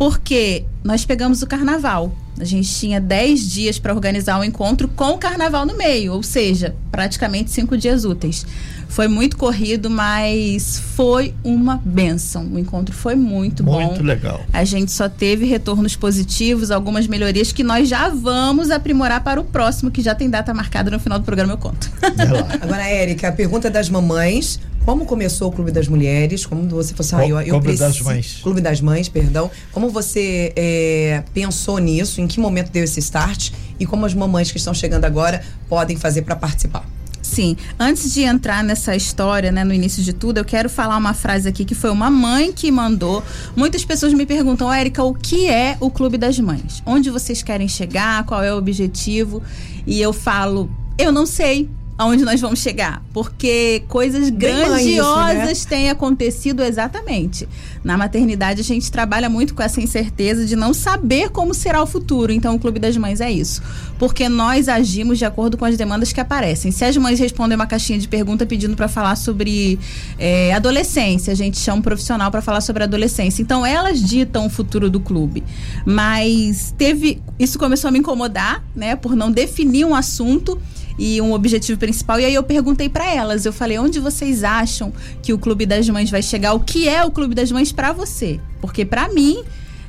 porque 0.00 0.64
nós 0.82 1.04
pegamos 1.04 1.42
o 1.42 1.46
carnaval. 1.46 2.10
A 2.40 2.44
gente 2.44 2.74
tinha 2.74 2.98
10 2.98 3.50
dias 3.50 3.78
para 3.78 3.92
organizar 3.92 4.40
um 4.40 4.42
encontro 4.42 4.88
com 4.88 5.10
o 5.10 5.18
carnaval 5.18 5.66
no 5.66 5.76
meio, 5.76 6.14
ou 6.14 6.22
seja, 6.22 6.74
praticamente 6.90 7.50
cinco 7.50 7.76
dias 7.76 8.06
úteis. 8.06 8.46
Foi 8.88 9.06
muito 9.08 9.36
corrido, 9.36 9.90
mas 9.90 10.80
foi 10.96 11.34
uma 11.44 11.76
benção. 11.84 12.46
O 12.46 12.58
encontro 12.58 12.94
foi 12.94 13.14
muito, 13.14 13.62
bom. 13.62 13.78
Muito 13.78 14.02
legal. 14.02 14.40
A 14.54 14.64
gente 14.64 14.90
só 14.90 15.06
teve 15.06 15.44
retornos 15.44 15.94
positivos, 15.94 16.70
algumas 16.70 17.06
melhorias 17.06 17.52
que 17.52 17.62
nós 17.62 17.86
já 17.86 18.08
vamos 18.08 18.70
aprimorar 18.70 19.22
para 19.22 19.38
o 19.38 19.44
próximo, 19.44 19.90
que 19.90 20.00
já 20.00 20.14
tem 20.14 20.30
data 20.30 20.54
marcada 20.54 20.90
no 20.90 20.98
final 20.98 21.18
do 21.18 21.26
programa, 21.26 21.52
eu 21.52 21.58
conto. 21.58 21.90
Lá. 22.02 22.58
Agora, 22.62 22.88
Érica, 22.88 23.28
a 23.28 23.32
pergunta 23.32 23.70
das 23.70 23.90
mamães. 23.90 24.58
Como 24.84 25.04
começou 25.04 25.48
o 25.48 25.52
Clube 25.52 25.70
das 25.70 25.86
Mulheres? 25.88 26.46
Como 26.46 26.66
você 26.68 26.94
falou 26.94 27.06
assim, 27.06 27.16
ah, 27.16 27.28
eu, 27.28 27.40
eu 27.40 27.60
Clube 27.60 27.76
das 27.76 27.78
preciso- 27.90 28.04
Mães. 28.04 28.38
Clube 28.42 28.60
das 28.60 28.80
Mães, 28.80 29.08
perdão. 29.08 29.50
Como 29.72 29.90
você 29.90 30.52
é, 30.56 31.22
pensou 31.34 31.78
nisso? 31.78 32.20
Em 32.20 32.26
que 32.26 32.40
momento 32.40 32.70
deu 32.70 32.82
esse 32.82 32.98
start? 33.00 33.50
E 33.78 33.86
como 33.86 34.04
as 34.06 34.14
mamães 34.14 34.50
que 34.50 34.58
estão 34.58 34.74
chegando 34.74 35.04
agora 35.04 35.42
podem 35.68 35.96
fazer 35.96 36.22
para 36.22 36.34
participar? 36.34 36.84
Sim, 37.22 37.56
antes 37.78 38.12
de 38.12 38.22
entrar 38.22 38.64
nessa 38.64 38.96
história, 38.96 39.52
né, 39.52 39.62
no 39.62 39.72
início 39.72 40.02
de 40.02 40.12
tudo, 40.12 40.38
eu 40.38 40.44
quero 40.44 40.68
falar 40.68 40.96
uma 40.96 41.14
frase 41.14 41.48
aqui 41.48 41.64
que 41.64 41.74
foi 41.76 41.90
uma 41.90 42.10
mãe 42.10 42.52
que 42.52 42.72
mandou. 42.72 43.22
Muitas 43.54 43.84
pessoas 43.84 44.12
me 44.12 44.26
perguntam, 44.26 44.72
Érica, 44.72 45.04
o 45.04 45.14
que 45.14 45.46
é 45.48 45.76
o 45.78 45.90
Clube 45.90 46.18
das 46.18 46.38
Mães? 46.40 46.82
Onde 46.84 47.08
vocês 47.10 47.40
querem 47.42 47.68
chegar? 47.68 48.24
Qual 48.24 48.42
é 48.42 48.52
o 48.52 48.56
objetivo? 48.56 49.40
E 49.86 50.00
eu 50.00 50.12
falo, 50.12 50.68
eu 50.98 51.12
não 51.12 51.24
sei 51.24 51.68
aonde 52.00 52.24
nós 52.24 52.40
vamos 52.40 52.60
chegar, 52.60 53.02
porque 53.12 53.82
coisas 53.86 54.30
Bem 54.30 54.54
mãe 54.54 54.88
isso, 54.88 55.02
grandiosas 55.04 55.66
têm 55.66 55.90
acontecido 55.90 56.62
exatamente. 56.62 57.46
Na 57.84 57.98
maternidade 57.98 58.62
a 58.62 58.64
gente 58.64 58.90
trabalha 58.90 59.28
muito 59.28 59.54
com 59.54 59.62
essa 59.62 59.82
incerteza 59.82 60.46
de 60.46 60.56
não 60.56 60.72
saber 60.72 61.28
como 61.28 61.52
será 61.52 61.82
o 61.82 61.86
futuro. 61.86 62.32
Então 62.32 62.54
o 62.54 62.58
Clube 62.58 62.78
das 62.78 62.96
Mães 62.96 63.20
é 63.20 63.30
isso, 63.30 63.62
porque 63.98 64.30
nós 64.30 64.66
agimos 64.66 65.18
de 65.18 65.26
acordo 65.26 65.58
com 65.58 65.66
as 65.66 65.76
demandas 65.76 66.10
que 66.10 66.18
aparecem. 66.18 66.72
Se 66.72 66.86
as 66.86 66.96
mães 66.96 67.20
respondem 67.20 67.54
uma 67.54 67.66
caixinha 67.66 67.98
de 67.98 68.08
pergunta 68.08 68.46
pedindo 68.46 68.74
para 68.74 68.88
falar 68.88 69.14
sobre 69.14 69.78
é, 70.18 70.54
adolescência, 70.54 71.34
a 71.34 71.36
gente 71.36 71.58
chama 71.58 71.80
um 71.80 71.82
profissional 71.82 72.30
para 72.30 72.40
falar 72.40 72.62
sobre 72.62 72.82
adolescência. 72.82 73.42
Então 73.42 73.66
elas 73.66 74.02
ditam 74.02 74.46
o 74.46 74.48
futuro 74.48 74.88
do 74.88 75.00
clube. 75.00 75.44
Mas 75.84 76.74
teve, 76.78 77.20
isso 77.38 77.58
começou 77.58 77.88
a 77.88 77.90
me 77.90 77.98
incomodar, 77.98 78.64
né, 78.74 78.96
por 78.96 79.14
não 79.14 79.30
definir 79.30 79.84
um 79.84 79.94
assunto. 79.94 80.58
E 81.00 81.18
um 81.22 81.32
objetivo 81.32 81.78
principal. 81.78 82.20
E 82.20 82.26
aí 82.26 82.34
eu 82.34 82.42
perguntei 82.42 82.90
para 82.90 83.10
elas, 83.10 83.46
eu 83.46 83.52
falei, 83.54 83.78
onde 83.78 83.98
vocês 83.98 84.44
acham 84.44 84.92
que 85.22 85.32
o 85.32 85.38
Clube 85.38 85.64
das 85.64 85.88
Mães 85.88 86.10
vai 86.10 86.22
chegar? 86.22 86.52
O 86.52 86.60
que 86.60 86.86
é 86.86 87.02
o 87.02 87.10
Clube 87.10 87.34
das 87.34 87.50
Mães 87.50 87.72
para 87.72 87.90
você? 87.90 88.38
Porque 88.60 88.84
para 88.84 89.08
mim 89.08 89.42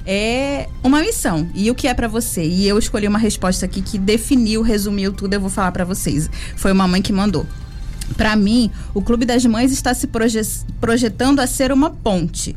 é 0.08 0.70
uma 0.82 1.02
missão. 1.02 1.50
E 1.54 1.70
o 1.70 1.76
que 1.76 1.90
é 1.90 1.94
para 1.94 2.08
você? 2.08 2.44
E 2.46 2.66
eu 2.66 2.80
escolhi 2.80 3.10
uma 3.10 3.20
resposta 3.20 3.66
aqui 3.66 3.82
que 3.82 3.98
definiu, 3.98 4.62
resumiu 4.62 5.12
tudo, 5.12 5.34
eu 5.34 5.42
vou 5.42 5.50
falar 5.50 5.74
para 5.74 5.84
vocês. 5.84 6.30
Foi 6.56 6.72
uma 6.72 6.88
mãe 6.88 7.02
que 7.02 7.12
mandou. 7.12 7.46
Para 8.16 8.34
mim, 8.38 8.72
o 8.94 9.02
Clube 9.02 9.26
das 9.26 9.46
Mães 9.46 9.72
está 9.72 9.94
se 9.94 10.08
projetando 10.80 11.42
a 11.42 11.48
ser 11.48 11.74
uma 11.74 11.90
ponte 11.90 12.56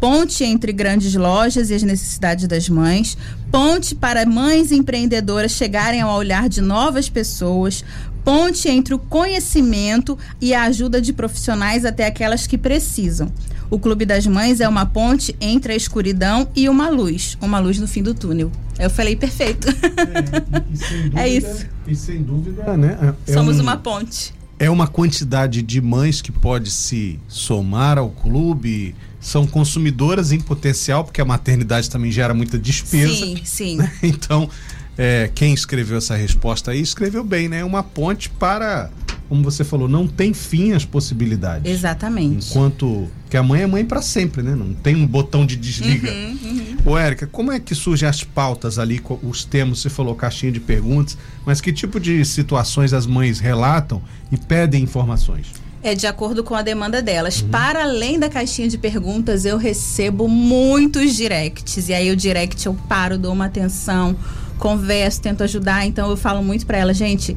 ponte 0.00 0.44
entre 0.44 0.72
grandes 0.72 1.14
lojas 1.14 1.70
e 1.70 1.74
as 1.74 1.82
necessidades 1.82 2.46
das 2.46 2.68
mães, 2.68 3.16
ponte 3.50 3.94
para 3.94 4.26
mães 4.26 4.72
empreendedoras 4.72 5.52
chegarem 5.52 6.00
ao 6.00 6.16
olhar 6.16 6.48
de 6.48 6.60
novas 6.60 7.08
pessoas, 7.08 7.84
ponte 8.24 8.68
entre 8.68 8.94
o 8.94 8.98
conhecimento 8.98 10.18
e 10.40 10.54
a 10.54 10.64
ajuda 10.64 11.00
de 11.00 11.12
profissionais 11.12 11.84
até 11.84 12.06
aquelas 12.06 12.46
que 12.46 12.58
precisam. 12.58 13.30
O 13.70 13.78
Clube 13.78 14.04
das 14.04 14.26
Mães 14.26 14.60
é 14.60 14.68
uma 14.68 14.86
ponte 14.86 15.34
entre 15.40 15.72
a 15.72 15.76
escuridão 15.76 16.48
e 16.54 16.68
uma 16.68 16.88
luz, 16.88 17.36
uma 17.40 17.58
luz 17.58 17.78
no 17.78 17.88
fim 17.88 18.02
do 18.02 18.14
túnel. 18.14 18.52
Eu 18.78 18.90
falei 18.90 19.16
perfeito. 19.16 19.68
É, 19.68 20.60
e, 20.60 20.62
e 20.62 20.78
é 20.94 20.98
dúvida, 20.98 21.20
é 21.20 21.28
isso. 21.28 21.66
E 21.86 21.96
sem 21.96 22.22
dúvida, 22.22 22.76
né? 22.76 23.14
É 23.26 23.32
Somos 23.32 23.58
um... 23.58 23.62
uma 23.62 23.76
ponte 23.76 24.32
é 24.58 24.70
uma 24.70 24.86
quantidade 24.86 25.62
de 25.62 25.80
mães 25.80 26.22
que 26.22 26.30
pode 26.30 26.70
se 26.70 27.18
somar 27.28 27.98
ao 27.98 28.08
clube, 28.08 28.94
são 29.24 29.46
consumidoras 29.46 30.32
em 30.32 30.38
potencial, 30.38 31.02
porque 31.02 31.18
a 31.18 31.24
maternidade 31.24 31.88
também 31.88 32.12
gera 32.12 32.34
muita 32.34 32.58
despesa. 32.58 33.14
Sim, 33.14 33.40
sim. 33.42 33.76
Né? 33.78 33.90
Então, 34.02 34.50
é, 34.98 35.30
quem 35.34 35.54
escreveu 35.54 35.96
essa 35.96 36.14
resposta 36.14 36.72
aí 36.72 36.80
escreveu 36.80 37.24
bem, 37.24 37.48
né? 37.48 37.64
Uma 37.64 37.82
ponte 37.82 38.28
para, 38.28 38.90
como 39.26 39.42
você 39.42 39.64
falou, 39.64 39.88
não 39.88 40.06
tem 40.06 40.34
fim 40.34 40.72
as 40.72 40.84
possibilidades. 40.84 41.72
Exatamente. 41.72 42.50
Enquanto 42.50 43.08
que 43.30 43.36
a 43.38 43.42
mãe 43.42 43.62
é 43.62 43.66
mãe 43.66 43.82
para 43.82 44.02
sempre, 44.02 44.42
né? 44.42 44.54
Não 44.54 44.74
tem 44.74 44.94
um 44.94 45.06
botão 45.06 45.46
de 45.46 45.56
desliga. 45.56 46.12
Uhum, 46.12 46.38
uhum. 46.42 46.76
Ô, 46.84 46.98
Érica, 46.98 47.26
como 47.26 47.50
é 47.50 47.58
que 47.58 47.74
surgem 47.74 48.06
as 48.06 48.22
pautas 48.22 48.78
ali, 48.78 49.00
os 49.22 49.42
temas? 49.42 49.78
Você 49.78 49.88
falou 49.88 50.14
caixinha 50.14 50.52
de 50.52 50.60
perguntas, 50.60 51.16
mas 51.46 51.62
que 51.62 51.72
tipo 51.72 51.98
de 51.98 52.22
situações 52.26 52.92
as 52.92 53.06
mães 53.06 53.40
relatam 53.40 54.02
e 54.30 54.36
pedem 54.36 54.82
informações? 54.82 55.63
É 55.84 55.94
de 55.94 56.06
acordo 56.06 56.42
com 56.42 56.54
a 56.54 56.62
demanda 56.62 57.02
delas. 57.02 57.42
Uhum. 57.42 57.48
Para 57.50 57.82
além 57.82 58.18
da 58.18 58.30
caixinha 58.30 58.66
de 58.70 58.78
perguntas, 58.78 59.44
eu 59.44 59.58
recebo 59.58 60.26
muitos 60.26 61.14
directs. 61.14 61.90
E 61.90 61.92
aí 61.92 62.10
o 62.10 62.16
direct 62.16 62.64
eu 62.64 62.74
paro, 62.88 63.18
dou 63.18 63.34
uma 63.34 63.44
atenção, 63.44 64.16
converso, 64.58 65.20
tento 65.20 65.44
ajudar. 65.44 65.84
Então 65.86 66.08
eu 66.08 66.16
falo 66.16 66.42
muito 66.42 66.64
para 66.64 66.78
ela, 66.78 66.94
gente, 66.94 67.36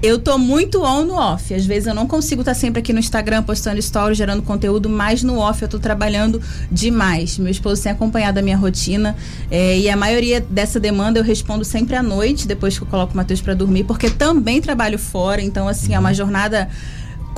eu 0.00 0.16
tô 0.16 0.38
muito 0.38 0.80
on 0.84 1.06
no 1.06 1.14
off. 1.14 1.52
Às 1.52 1.66
vezes 1.66 1.88
eu 1.88 1.94
não 1.94 2.06
consigo 2.06 2.42
estar 2.42 2.54
tá 2.54 2.58
sempre 2.58 2.78
aqui 2.78 2.92
no 2.92 3.00
Instagram 3.00 3.42
postando 3.42 3.82
stories, 3.82 4.16
gerando 4.16 4.42
conteúdo, 4.42 4.88
mas 4.88 5.24
no 5.24 5.38
off 5.40 5.60
eu 5.60 5.68
tô 5.68 5.80
trabalhando 5.80 6.40
demais. 6.70 7.36
Meu 7.36 7.50
esposo 7.50 7.82
tem 7.82 7.90
acompanhado 7.90 8.38
a 8.38 8.42
minha 8.42 8.56
rotina 8.56 9.16
é, 9.50 9.76
e 9.76 9.90
a 9.90 9.96
maioria 9.96 10.40
dessa 10.40 10.78
demanda 10.78 11.18
eu 11.18 11.24
respondo 11.24 11.64
sempre 11.64 11.96
à 11.96 12.02
noite, 12.02 12.46
depois 12.46 12.78
que 12.78 12.84
eu 12.84 12.88
coloco 12.88 13.12
o 13.12 13.16
Matheus 13.16 13.40
para 13.40 13.54
dormir, 13.54 13.82
porque 13.82 14.08
também 14.08 14.60
trabalho 14.60 15.00
fora. 15.00 15.42
Então, 15.42 15.66
assim, 15.66 15.94
é 15.94 15.98
uma 15.98 16.14
jornada 16.14 16.68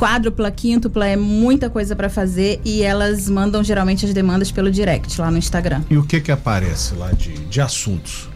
quádrupla, 0.00 0.50
quíntupla, 0.50 1.06
é 1.06 1.14
muita 1.14 1.68
coisa 1.68 1.94
para 1.94 2.08
fazer 2.08 2.58
e 2.64 2.82
elas 2.82 3.28
mandam 3.28 3.62
geralmente 3.62 4.06
as 4.06 4.14
demandas 4.14 4.50
pelo 4.50 4.70
direct 4.70 5.20
lá 5.20 5.30
no 5.30 5.36
Instagram. 5.36 5.82
E 5.90 5.98
o 5.98 6.02
que 6.02 6.22
que 6.22 6.32
aparece 6.32 6.94
lá 6.94 7.12
de, 7.12 7.34
de 7.34 7.60
assuntos? 7.60 8.30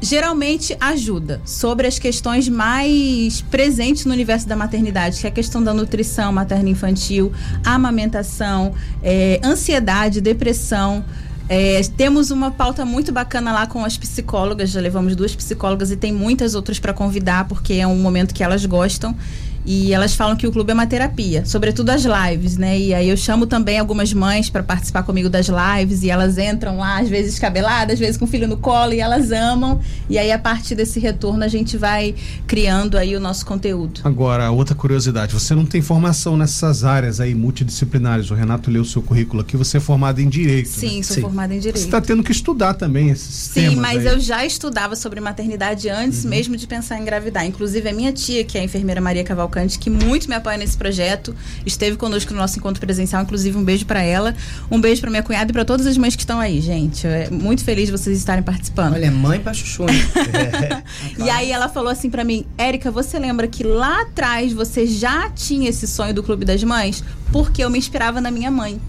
geralmente 0.00 0.76
ajuda 0.78 1.40
sobre 1.46 1.86
as 1.86 1.98
questões 1.98 2.46
mais 2.46 3.40
presentes 3.40 4.04
no 4.04 4.12
universo 4.12 4.46
da 4.46 4.54
maternidade, 4.54 5.18
que 5.18 5.26
é 5.26 5.30
a 5.30 5.32
questão 5.32 5.64
da 5.64 5.72
nutrição 5.72 6.30
materno-infantil, 6.30 7.32
amamentação, 7.64 8.74
é, 9.02 9.40
ansiedade, 9.42 10.20
depressão. 10.20 11.02
É, 11.48 11.80
temos 11.96 12.30
uma 12.30 12.50
pauta 12.50 12.84
muito 12.84 13.12
bacana 13.12 13.50
lá 13.50 13.66
com 13.66 13.82
as 13.82 13.96
psicólogas, 13.96 14.70
já 14.70 14.80
levamos 14.80 15.16
duas 15.16 15.34
psicólogas 15.34 15.90
e 15.90 15.96
tem 15.96 16.12
muitas 16.12 16.54
outras 16.54 16.78
para 16.78 16.92
convidar, 16.92 17.48
porque 17.48 17.74
é 17.74 17.86
um 17.86 17.96
momento 17.96 18.34
que 18.34 18.44
elas 18.44 18.66
gostam. 18.66 19.16
E 19.66 19.94
elas 19.94 20.14
falam 20.14 20.36
que 20.36 20.46
o 20.46 20.52
clube 20.52 20.70
é 20.70 20.74
uma 20.74 20.86
terapia, 20.86 21.44
sobretudo 21.46 21.90
as 21.90 22.04
lives, 22.04 22.58
né? 22.58 22.78
E 22.78 22.92
aí 22.92 23.08
eu 23.08 23.16
chamo 23.16 23.46
também 23.46 23.78
algumas 23.78 24.12
mães 24.12 24.50
para 24.50 24.62
participar 24.62 25.02
comigo 25.04 25.30
das 25.30 25.46
lives 25.48 26.02
e 26.02 26.10
elas 26.10 26.36
entram 26.36 26.76
lá, 26.76 26.98
às 27.00 27.08
vezes 27.08 27.38
cabeladas, 27.38 27.94
às 27.94 27.98
vezes 27.98 28.16
com 28.18 28.26
o 28.26 28.28
filho 28.28 28.46
no 28.46 28.58
colo 28.58 28.92
e 28.92 29.00
elas 29.00 29.32
amam. 29.32 29.80
E 30.08 30.18
aí 30.18 30.30
a 30.30 30.38
partir 30.38 30.74
desse 30.74 31.00
retorno 31.00 31.42
a 31.42 31.48
gente 31.48 31.78
vai 31.78 32.14
criando 32.46 32.98
aí 32.98 33.16
o 33.16 33.20
nosso 33.20 33.46
conteúdo. 33.46 34.02
Agora, 34.04 34.50
outra 34.50 34.74
curiosidade, 34.74 35.32
você 35.32 35.54
não 35.54 35.64
tem 35.64 35.80
formação 35.80 36.36
nessas 36.36 36.84
áreas 36.84 37.18
aí 37.18 37.34
multidisciplinares. 37.34 38.30
O 38.30 38.34
Renato 38.34 38.70
leu 38.70 38.82
o 38.82 38.84
seu 38.84 39.00
currículo 39.00 39.40
aqui, 39.40 39.56
você 39.56 39.78
é 39.78 39.80
formado 39.80 40.20
em 40.20 40.28
direito. 40.28 40.68
Sim, 40.68 40.98
né? 40.98 41.02
sou 41.02 41.14
Sim. 41.14 41.22
formada 41.22 41.54
em 41.54 41.58
direito. 41.58 41.78
Você 41.78 41.86
está 41.86 42.02
tendo 42.02 42.22
que 42.22 42.32
estudar 42.32 42.74
também 42.74 43.08
esses 43.08 43.34
Sim, 43.34 43.54
temas. 43.54 43.74
Sim, 43.74 43.80
mas 43.80 44.06
aí. 44.06 44.12
eu 44.12 44.20
já 44.20 44.44
estudava 44.44 44.94
sobre 44.94 45.20
maternidade 45.20 45.88
antes 45.88 46.24
uhum. 46.24 46.30
mesmo 46.30 46.56
de 46.56 46.66
pensar 46.66 46.98
em 46.98 47.02
engravidar. 47.02 47.46
Inclusive 47.46 47.88
a 47.88 47.92
minha 47.94 48.12
tia, 48.12 48.44
que 48.44 48.58
é 48.58 48.60
a 48.60 48.64
enfermeira 48.64 49.00
Maria 49.00 49.24
Cavalcante 49.24 49.53
Cavalcante, 49.54 49.78
que 49.78 49.88
muito 49.88 50.28
me 50.28 50.34
apoia 50.34 50.58
nesse 50.58 50.76
projeto. 50.76 51.34
Esteve 51.64 51.96
conosco 51.96 52.32
no 52.32 52.40
nosso 52.40 52.58
encontro 52.58 52.80
presencial, 52.80 53.22
inclusive 53.22 53.56
um 53.56 53.64
beijo 53.64 53.86
para 53.86 54.02
ela, 54.02 54.34
um 54.70 54.80
beijo 54.80 55.00
para 55.00 55.10
minha 55.10 55.22
cunhada 55.22 55.50
e 55.50 55.52
para 55.52 55.64
todas 55.64 55.86
as 55.86 55.96
mães 55.96 56.16
que 56.16 56.22
estão 56.22 56.40
aí, 56.40 56.60
gente. 56.60 57.06
É 57.06 57.30
muito 57.30 57.62
feliz 57.62 57.86
de 57.86 57.92
vocês 57.92 58.18
estarem 58.18 58.42
participando. 58.42 58.94
Olha, 58.94 59.10
mãe 59.10 59.38
pra 59.38 59.54
chuchu. 59.54 59.84
é. 59.86 60.82
E 61.22 61.30
aí 61.30 61.52
ela 61.52 61.68
falou 61.68 61.90
assim 61.90 62.10
para 62.10 62.24
mim, 62.24 62.44
Érica, 62.58 62.90
você 62.90 63.18
lembra 63.18 63.46
que 63.46 63.62
lá 63.62 64.02
atrás 64.02 64.52
você 64.52 64.86
já 64.86 65.30
tinha 65.30 65.70
esse 65.70 65.86
sonho 65.86 66.12
do 66.12 66.22
Clube 66.22 66.44
das 66.44 66.62
Mães? 66.64 67.04
Porque 67.30 67.62
eu 67.62 67.70
me 67.70 67.78
inspirava 67.78 68.20
na 68.20 68.30
minha 68.30 68.50
mãe. 68.50 68.80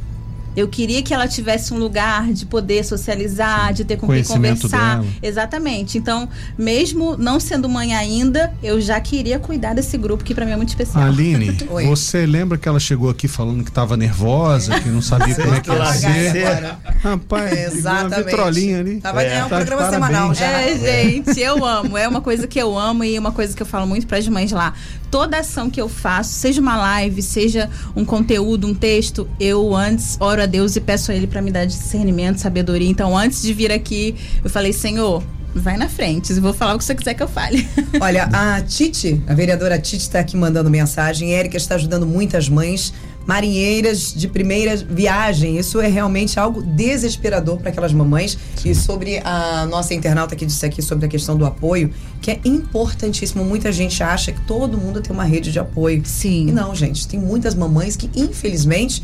Eu 0.56 0.68
queria 0.68 1.02
que 1.04 1.13
ela 1.13 1.28
tivesse 1.28 1.74
um 1.74 1.78
lugar 1.78 2.32
de 2.32 2.46
poder 2.46 2.84
socializar, 2.86 3.74
de 3.74 3.84
ter 3.84 3.98
com 3.98 4.08
quem 4.08 4.24
conversar. 4.24 5.02
Dela. 5.02 5.06
Exatamente. 5.22 5.98
Então, 5.98 6.30
mesmo 6.58 7.18
não 7.18 7.39
sendo 7.39 7.68
mãe 7.68 7.94
ainda, 7.94 8.54
eu 8.63 8.80
já 8.80 9.00
queria 9.00 9.38
cuidar 9.38 9.74
desse 9.74 9.98
grupo 9.98 10.24
que 10.24 10.34
para 10.34 10.46
mim 10.46 10.52
é 10.52 10.56
muito 10.56 10.70
especial. 10.70 11.04
Aline, 11.04 11.52
você 11.88 12.26
lembra 12.26 12.58
que 12.58 12.68
ela 12.68 12.80
chegou 12.80 13.10
aqui 13.10 13.28
falando 13.28 13.63
que 13.63 13.70
estava 13.70 13.98
nervosa, 13.98 14.76
é. 14.76 14.80
que 14.80 14.89
não 14.89 15.02
sabia 15.02 15.36
como 15.36 15.54
é 15.54 15.60
que 15.60 15.70
ia 15.70 15.94
ser? 15.94 16.76
Rapaz, 17.02 17.76
exatamente. 17.76 18.24
vitrolinha 18.24 18.80
ali. 18.80 19.02
Tava 19.02 19.24
é. 19.24 19.44
um 19.44 19.50
tá 19.50 19.58
programa 19.58 19.89
semanal 19.89 20.34
já. 20.34 20.46
É, 20.46 20.78
gente, 20.78 21.39
eu 21.39 21.65
amo. 21.65 21.98
É 21.98 22.08
uma 22.08 22.22
coisa 22.22 22.48
que 22.48 22.60
eu 22.60 22.78
amo 22.78 23.04
e 23.04 23.20
uma 23.20 23.32
coisa 23.32 23.56
que 23.56 23.62
eu 23.62 23.68
falo 23.68 23.86
muito 23.86 24.08
para 24.08 24.18
as 24.18 24.28
mães 24.28 24.52
lá. 24.52 24.74
Toda 25.12 25.39
ação 25.39 25.70
que 25.70 25.80
eu 25.80 25.88
faço, 25.88 26.34
seja 26.34 26.62
uma 26.62 26.76
live, 26.76 27.22
seja 27.22 27.70
um 27.96 28.04
conteúdo, 28.04 28.68
um 28.68 28.74
texto, 28.74 29.28
eu 29.39 29.76
antes 29.76 30.18
oro 30.20 30.44
a 30.45 30.47
Deus 30.47 30.75
e 30.75 30.81
peço 30.81 31.12
a 31.12 31.15
Ele 31.15 31.27
para 31.27 31.41
me 31.41 31.51
dar 31.51 31.65
discernimento, 31.65 32.38
sabedoria. 32.38 32.89
Então, 32.89 33.17
antes 33.17 33.41
de 33.41 33.53
vir 33.53 33.71
aqui, 33.71 34.15
eu 34.43 34.49
falei, 34.49 34.71
Senhor, 34.71 35.21
vai 35.53 35.77
na 35.77 35.88
frente. 35.88 36.34
Eu 36.34 36.41
vou 36.41 36.53
falar 36.53 36.75
o 36.75 36.77
que 36.77 36.84
você 36.84 36.95
quiser 36.95 37.13
que 37.13 37.23
eu 37.23 37.27
fale. 37.27 37.67
Olha, 37.99 38.29
a 38.31 38.62
Tite, 38.62 39.21
a 39.27 39.34
vereadora 39.34 39.79
Tite 39.79 40.03
está 40.03 40.19
aqui 40.19 40.36
mandando 40.36 40.69
mensagem. 40.69 41.34
Érica 41.34 41.58
está 41.58 41.75
ajudando 41.75 42.05
muitas 42.05 42.49
mães 42.49 42.93
marinheiras 43.25 44.13
de 44.13 44.27
primeira 44.27 44.75
viagem. 44.75 45.58
Isso 45.58 45.81
é 45.81 45.88
realmente 45.88 46.39
algo 46.39 46.62
desesperador 46.62 47.58
para 47.58 47.69
aquelas 47.69 47.91
mamães. 47.91 48.38
Sim. 48.55 48.69
E 48.69 48.75
sobre 48.75 49.19
a 49.23 49.65
nossa 49.65 49.93
internauta 49.93 50.36
que 50.36 50.45
disse 50.45 50.65
aqui 50.65 50.81
sobre 50.81 51.05
a 51.05 51.10
questão 51.10 51.36
do 51.36 51.45
apoio, 51.45 51.91
que 52.21 52.31
é 52.31 52.39
importantíssimo. 52.45 53.43
Muita 53.43 53.71
gente 53.71 54.01
acha 54.03 54.31
que 54.31 54.41
todo 54.41 54.77
mundo 54.77 55.01
tem 55.01 55.12
uma 55.12 55.25
rede 55.25 55.51
de 55.51 55.60
apoio. 55.60 56.01
Sim. 56.05 56.49
E 56.49 56.51
não, 56.51 56.75
gente. 56.75 57.08
Tem 57.08 57.19
muitas 57.19 57.55
mamães 57.55 57.95
que, 57.95 58.10
infelizmente, 58.15 59.01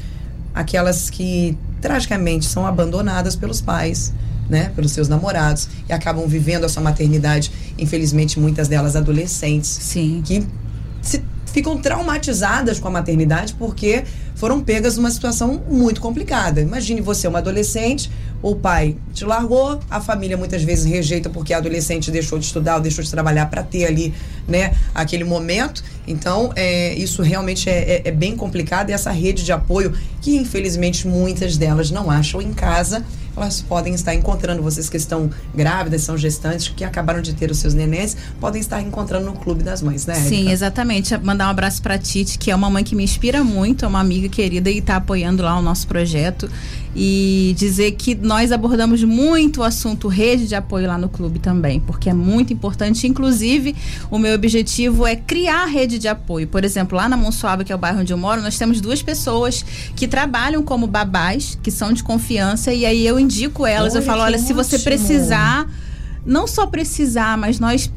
aquelas 0.53 1.09
que 1.09 1.57
tragicamente 1.79 2.45
são 2.45 2.65
abandonadas 2.65 3.35
pelos 3.35 3.61
pais. 3.61 4.13
Né, 4.49 4.69
pelos 4.75 4.91
seus 4.91 5.07
namorados 5.07 5.69
e 5.87 5.93
acabam 5.93 6.27
vivendo 6.27 6.65
a 6.65 6.67
sua 6.67 6.83
maternidade, 6.83 7.49
infelizmente 7.77 8.37
muitas 8.37 8.67
delas 8.67 8.97
adolescentes, 8.97 9.69
Sim. 9.69 10.21
que 10.25 10.45
se 11.01 11.23
ficam 11.45 11.77
traumatizadas 11.77 12.77
com 12.77 12.89
a 12.89 12.91
maternidade 12.91 13.53
porque 13.53 14.03
foram 14.41 14.59
pegas 14.59 14.97
numa 14.97 15.11
situação 15.11 15.61
muito 15.69 16.01
complicada. 16.01 16.61
Imagine 16.61 16.99
você, 16.99 17.27
uma 17.27 17.37
adolescente, 17.37 18.09
o 18.41 18.55
pai 18.55 18.97
te 19.13 19.23
largou, 19.23 19.79
a 19.87 20.01
família 20.01 20.35
muitas 20.35 20.63
vezes 20.63 20.83
rejeita 20.83 21.29
porque 21.29 21.53
a 21.53 21.59
adolescente 21.59 22.09
deixou 22.09 22.39
de 22.39 22.45
estudar 22.45 22.77
ou 22.77 22.81
deixou 22.81 23.03
de 23.03 23.11
trabalhar 23.11 23.45
para 23.51 23.61
ter 23.61 23.85
ali, 23.85 24.11
né, 24.47 24.75
aquele 24.95 25.23
momento 25.23 25.83
Então, 26.07 26.51
é, 26.55 26.95
isso 26.95 27.21
realmente 27.21 27.69
é, 27.69 27.97
é, 27.97 28.01
é 28.05 28.11
bem 28.11 28.35
complicado 28.35 28.89
e 28.89 28.93
essa 28.93 29.11
rede 29.11 29.45
de 29.45 29.51
apoio, 29.51 29.93
que 30.19 30.35
infelizmente 30.35 31.07
muitas 31.07 31.55
delas 31.55 31.91
não 31.91 32.09
acham 32.09 32.41
em 32.41 32.51
casa, 32.51 33.05
elas 33.35 33.61
podem 33.61 33.93
estar 33.93 34.13
encontrando, 34.13 34.61
vocês 34.61 34.89
que 34.89 34.97
estão 34.97 35.29
grávidas, 35.53 36.01
são 36.01 36.17
gestantes, 36.17 36.69
que 36.69 36.83
acabaram 36.83 37.21
de 37.21 37.33
ter 37.33 37.49
os 37.51 37.57
seus 37.57 37.73
nenéns, 37.73 38.15
podem 38.39 38.59
estar 38.61 38.81
encontrando 38.81 39.25
no 39.25 39.33
Clube 39.33 39.63
das 39.63 39.81
Mães, 39.81 40.05
né? 40.05 40.13
Érica? 40.13 40.29
Sim, 40.29 40.51
exatamente. 40.51 41.17
Mandar 41.17 41.47
um 41.47 41.51
abraço 41.51 41.81
para 41.81 41.97
Tite, 41.97 42.37
que 42.37 42.51
é 42.51 42.55
uma 42.55 42.69
mãe 42.69 42.83
que 42.83 42.95
me 42.95 43.03
inspira 43.03 43.43
muito, 43.43 43.85
é 43.85 43.87
uma 43.87 43.99
amiga 43.99 44.27
querida 44.29 44.69
e 44.69 44.79
está 44.79 44.97
apoiando 44.97 45.43
lá 45.43 45.57
o 45.57 45.61
nosso 45.61 45.87
projeto. 45.87 46.49
E 46.93 47.55
dizer 47.57 47.91
que 47.93 48.13
nós 48.13 48.51
abordamos 48.51 49.01
muito 49.03 49.61
o 49.61 49.63
assunto 49.63 50.09
rede 50.09 50.45
de 50.45 50.55
apoio 50.55 50.87
lá 50.87 50.97
no 50.97 51.07
clube 51.07 51.39
também, 51.39 51.79
porque 51.79 52.09
é 52.09 52.13
muito 52.13 52.51
importante. 52.51 53.07
Inclusive, 53.07 53.73
o 54.09 54.19
meu 54.19 54.35
objetivo 54.35 55.07
é 55.07 55.15
criar 55.15 55.65
rede 55.67 55.97
de 55.97 56.09
apoio. 56.09 56.47
Por 56.47 56.65
exemplo, 56.65 56.97
lá 56.97 57.07
na 57.07 57.15
Monsuaba, 57.15 57.63
que 57.63 57.71
é 57.71 57.75
o 57.75 57.77
bairro 57.77 58.01
onde 58.01 58.11
eu 58.11 58.17
moro, 58.17 58.41
nós 58.41 58.57
temos 58.57 58.81
duas 58.81 59.01
pessoas 59.01 59.63
que 59.95 60.05
trabalham 60.05 60.61
como 60.63 60.85
babás, 60.85 61.57
que 61.63 61.71
são 61.71 61.93
de 61.93 62.03
confiança, 62.03 62.73
e 62.73 62.85
aí 62.85 63.07
eu 63.07 63.17
indico 63.17 63.65
elas, 63.65 63.93
Olha, 63.93 64.01
eu 64.01 64.05
falo, 64.05 64.21
olha, 64.23 64.37
se 64.37 64.51
você 64.51 64.75
ótimo. 64.75 64.83
precisar, 64.91 65.71
não 66.25 66.45
só 66.45 66.67
precisar, 66.67 67.37
mas 67.37 67.57
nós 67.57 67.89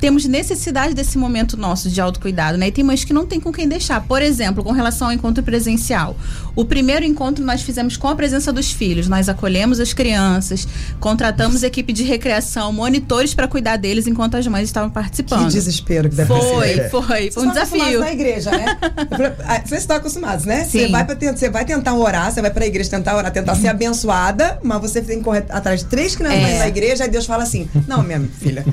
temos 0.00 0.24
necessidade 0.26 0.94
desse 0.94 1.16
momento 1.16 1.56
nosso 1.56 1.88
de 1.90 2.00
autocuidado, 2.00 2.58
né? 2.58 2.68
E 2.68 2.72
tem 2.72 2.84
mães 2.84 3.02
que 3.04 3.12
não 3.12 3.24
tem 3.26 3.40
com 3.40 3.52
quem 3.52 3.66
deixar. 3.68 4.00
Por 4.02 4.20
exemplo, 4.22 4.62
com 4.62 4.72
relação 4.72 5.08
ao 5.08 5.12
encontro 5.12 5.42
presencial. 5.42 6.16
O 6.54 6.64
primeiro 6.64 7.04
encontro 7.04 7.44
nós 7.44 7.62
fizemos 7.62 7.96
com 7.96 8.08
a 8.08 8.14
presença 8.16 8.52
dos 8.52 8.70
filhos. 8.70 9.08
Nós 9.08 9.28
acolhemos 9.28 9.80
as 9.80 9.92
crianças, 9.92 10.66
contratamos 11.00 11.62
equipe 11.62 11.92
de 11.92 12.02
recreação, 12.02 12.72
monitores 12.72 13.34
para 13.34 13.48
cuidar 13.48 13.76
deles 13.76 14.06
enquanto 14.06 14.36
as 14.36 14.46
mães 14.46 14.64
estavam 14.64 14.90
participando. 14.90 15.46
Que 15.46 15.52
desespero 15.54 16.08
que 16.10 16.16
deve 16.16 16.28
Foi, 16.28 16.74
ser. 16.74 16.90
foi, 16.90 17.30
foi 17.30 17.46
um 17.46 17.48
desafio. 17.50 18.00
na 18.00 18.12
igreja, 18.12 18.50
né? 18.50 18.78
Ah, 19.46 19.60
Vocês 19.64 19.80
estão 19.82 19.96
acostumados, 19.96 20.44
né? 20.44 20.64
Você 20.64 20.86
Sim. 20.86 20.92
vai, 20.92 21.04
pra 21.04 21.14
você 21.34 21.48
vai 21.50 21.64
tentar 21.64 21.94
orar, 21.94 22.30
você 22.32 22.40
vai 22.42 22.50
pra 22.50 22.66
igreja 22.66 22.90
tentar 22.90 23.16
orar, 23.16 23.32
tentar 23.32 23.54
ser 23.54 23.68
abençoada, 23.68 24.58
mas 24.62 24.80
você 24.80 25.00
tem 25.00 25.18
que 25.18 25.24
correr 25.24 25.44
atrás 25.50 25.80
de 25.80 25.86
três 25.86 26.14
crianças 26.16 26.38
É. 26.38 26.58
na 26.58 26.68
igreja, 26.68 27.04
aí 27.04 27.10
Deus 27.10 27.26
fala 27.26 27.42
assim: 27.42 27.68
Não, 27.86 28.02
minha 28.02 28.20
filha, 28.40 28.64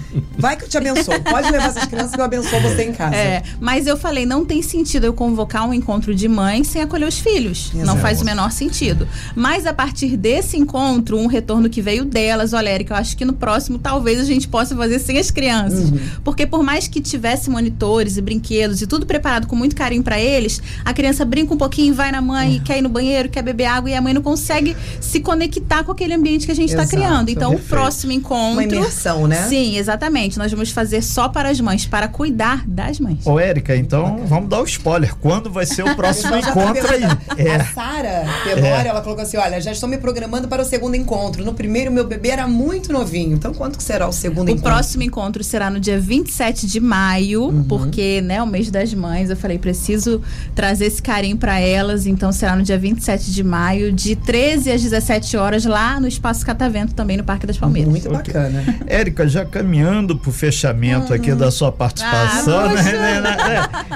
vai 0.43 0.57
que 0.57 0.65
eu 0.65 0.69
te 0.69 0.77
abençoo. 0.77 1.21
Pode 1.21 1.49
levar 1.49 1.67
essas 1.69 1.85
crianças 1.85 2.11
que 2.11 2.19
eu 2.19 2.25
abençoo 2.25 2.59
você 2.59 2.83
em 2.83 2.91
casa. 2.91 3.15
É, 3.15 3.41
mas 3.61 3.87
eu 3.87 3.95
falei, 3.95 4.25
não 4.25 4.43
tem 4.43 4.61
sentido 4.61 5.05
eu 5.05 5.13
convocar 5.13 5.67
um 5.67 5.73
encontro 5.73 6.13
de 6.13 6.27
mães 6.27 6.67
sem 6.67 6.81
acolher 6.81 7.07
os 7.07 7.17
filhos. 7.17 7.71
Não 7.73 7.83
Exato. 7.83 7.99
faz 7.99 8.21
o 8.21 8.25
menor 8.25 8.51
sentido. 8.51 9.07
Mas 9.33 9.65
a 9.65 9.73
partir 9.73 10.17
desse 10.17 10.57
encontro, 10.57 11.17
um 11.17 11.27
retorno 11.27 11.69
que 11.69 11.81
veio 11.81 12.03
delas, 12.03 12.51
olha, 12.51 12.69
Érica, 12.69 12.93
eu 12.93 12.97
acho 12.97 13.15
que 13.15 13.23
no 13.23 13.31
próximo 13.31 13.79
talvez 13.79 14.19
a 14.19 14.25
gente 14.25 14.45
possa 14.49 14.75
fazer 14.75 14.99
sem 14.99 15.17
as 15.17 15.31
crianças. 15.31 15.89
Uhum. 15.89 15.99
Porque 16.25 16.45
por 16.45 16.61
mais 16.61 16.89
que 16.89 16.99
tivesse 16.99 17.49
monitores 17.49 18.17
e 18.17 18.21
brinquedos 18.21 18.81
e 18.81 18.87
tudo 18.87 19.05
preparado 19.05 19.47
com 19.47 19.55
muito 19.55 19.77
carinho 19.77 20.03
pra 20.03 20.19
eles, 20.19 20.61
a 20.83 20.93
criança 20.93 21.23
brinca 21.23 21.53
um 21.53 21.57
pouquinho, 21.57 21.93
vai 21.93 22.11
na 22.11 22.21
mãe, 22.21 22.61
quer 22.65 22.79
ir 22.79 22.81
no 22.81 22.89
banheiro, 22.89 23.29
quer 23.29 23.41
beber 23.41 23.65
água 23.65 23.89
e 23.89 23.93
a 23.93 24.01
mãe 24.01 24.13
não 24.13 24.21
consegue 24.21 24.75
se 24.99 25.21
conectar 25.21 25.85
com 25.85 25.91
aquele 25.93 26.13
ambiente 26.13 26.45
que 26.45 26.51
a 26.51 26.55
gente 26.55 26.69
está 26.71 26.85
criando. 26.85 27.29
Então, 27.29 27.51
Perfeito. 27.51 27.65
o 27.65 27.69
próximo 27.69 28.11
encontro. 28.11 28.53
Uma 28.53 28.63
imersão, 28.63 29.25
né? 29.25 29.47
Sim, 29.47 29.77
exatamente. 29.77 30.32
Nós 30.37 30.51
vamos 30.51 30.71
fazer 30.71 31.01
só 31.01 31.27
para 31.29 31.49
as 31.49 31.59
mães, 31.59 31.85
para 31.85 32.07
cuidar 32.07 32.63
das 32.67 32.99
mães. 32.99 33.25
Ô, 33.25 33.39
Érica, 33.39 33.75
então 33.75 34.25
vamos 34.25 34.49
dar 34.49 34.61
o 34.61 34.65
spoiler. 34.65 35.15
Quando 35.15 35.49
vai 35.51 35.65
ser 35.65 35.83
o 35.83 35.95
próximo 35.95 36.31
tá 36.31 36.39
encontro 36.39 36.91
aí? 36.91 36.99
perguntando. 37.01 37.23
A 37.29 37.41
É. 37.41 37.63
Sara 37.65 38.25
Tenório, 38.43 38.89
ela 38.89 39.01
colocou 39.01 39.23
assim: 39.23 39.37
olha, 39.37 39.59
já 39.61 39.71
estou 39.71 39.87
me 39.89 39.97
programando 39.97 40.47
para 40.47 40.61
o 40.61 40.65
segundo 40.65 40.95
encontro. 40.95 41.43
No 41.43 41.53
primeiro, 41.53 41.91
meu 41.91 42.05
bebê 42.07 42.29
era 42.29 42.47
muito 42.47 42.91
novinho. 42.91 43.33
Então, 43.35 43.53
quanto 43.53 43.77
que 43.77 43.83
será 43.83 44.07
o 44.07 44.11
segundo 44.13 44.47
O 44.47 44.51
encontro? 44.51 44.63
próximo 44.71 45.03
encontro 45.03 45.43
será 45.43 45.69
no 45.69 45.79
dia 45.79 45.99
27 45.99 46.67
de 46.67 46.79
maio, 46.79 47.43
Uhum. 47.45 47.63
porque, 47.63 48.21
né, 48.21 48.41
o 48.41 48.47
mês 48.47 48.69
das 48.71 48.93
mães, 48.93 49.29
eu 49.29 49.35
falei, 49.35 49.57
preciso 49.57 50.21
trazer 50.55 50.85
esse 50.85 51.01
carinho 51.01 51.37
para 51.37 51.59
elas, 51.59 52.05
então 52.05 52.31
será 52.31 52.55
no 52.55 52.63
dia 52.63 52.77
27 52.77 53.31
de 53.31 53.43
maio, 53.43 53.91
de 53.91 54.15
13 54.15 54.71
às 54.71 54.81
17 54.81 55.35
horas, 55.37 55.65
lá 55.65 55.99
no 55.99 56.07
Espaço 56.07 56.45
Catavento, 56.45 56.93
também 56.93 57.17
no 57.17 57.23
Parque 57.23 57.45
das 57.47 57.57
Palmeiras. 57.57 57.89
Muito 57.91 58.09
bacana. 58.09 58.63
Érica, 58.87 59.27
já 59.27 59.45
caminhando 59.45 60.12
pro 60.17 60.31
fechamento 60.31 61.13
aqui 61.13 61.33
da 61.33 61.51
sua 61.51 61.71
participação, 61.71 62.59
Ah, 62.59 62.73
né, 62.73 62.83
né, 62.83 63.21
né, 63.21 63.37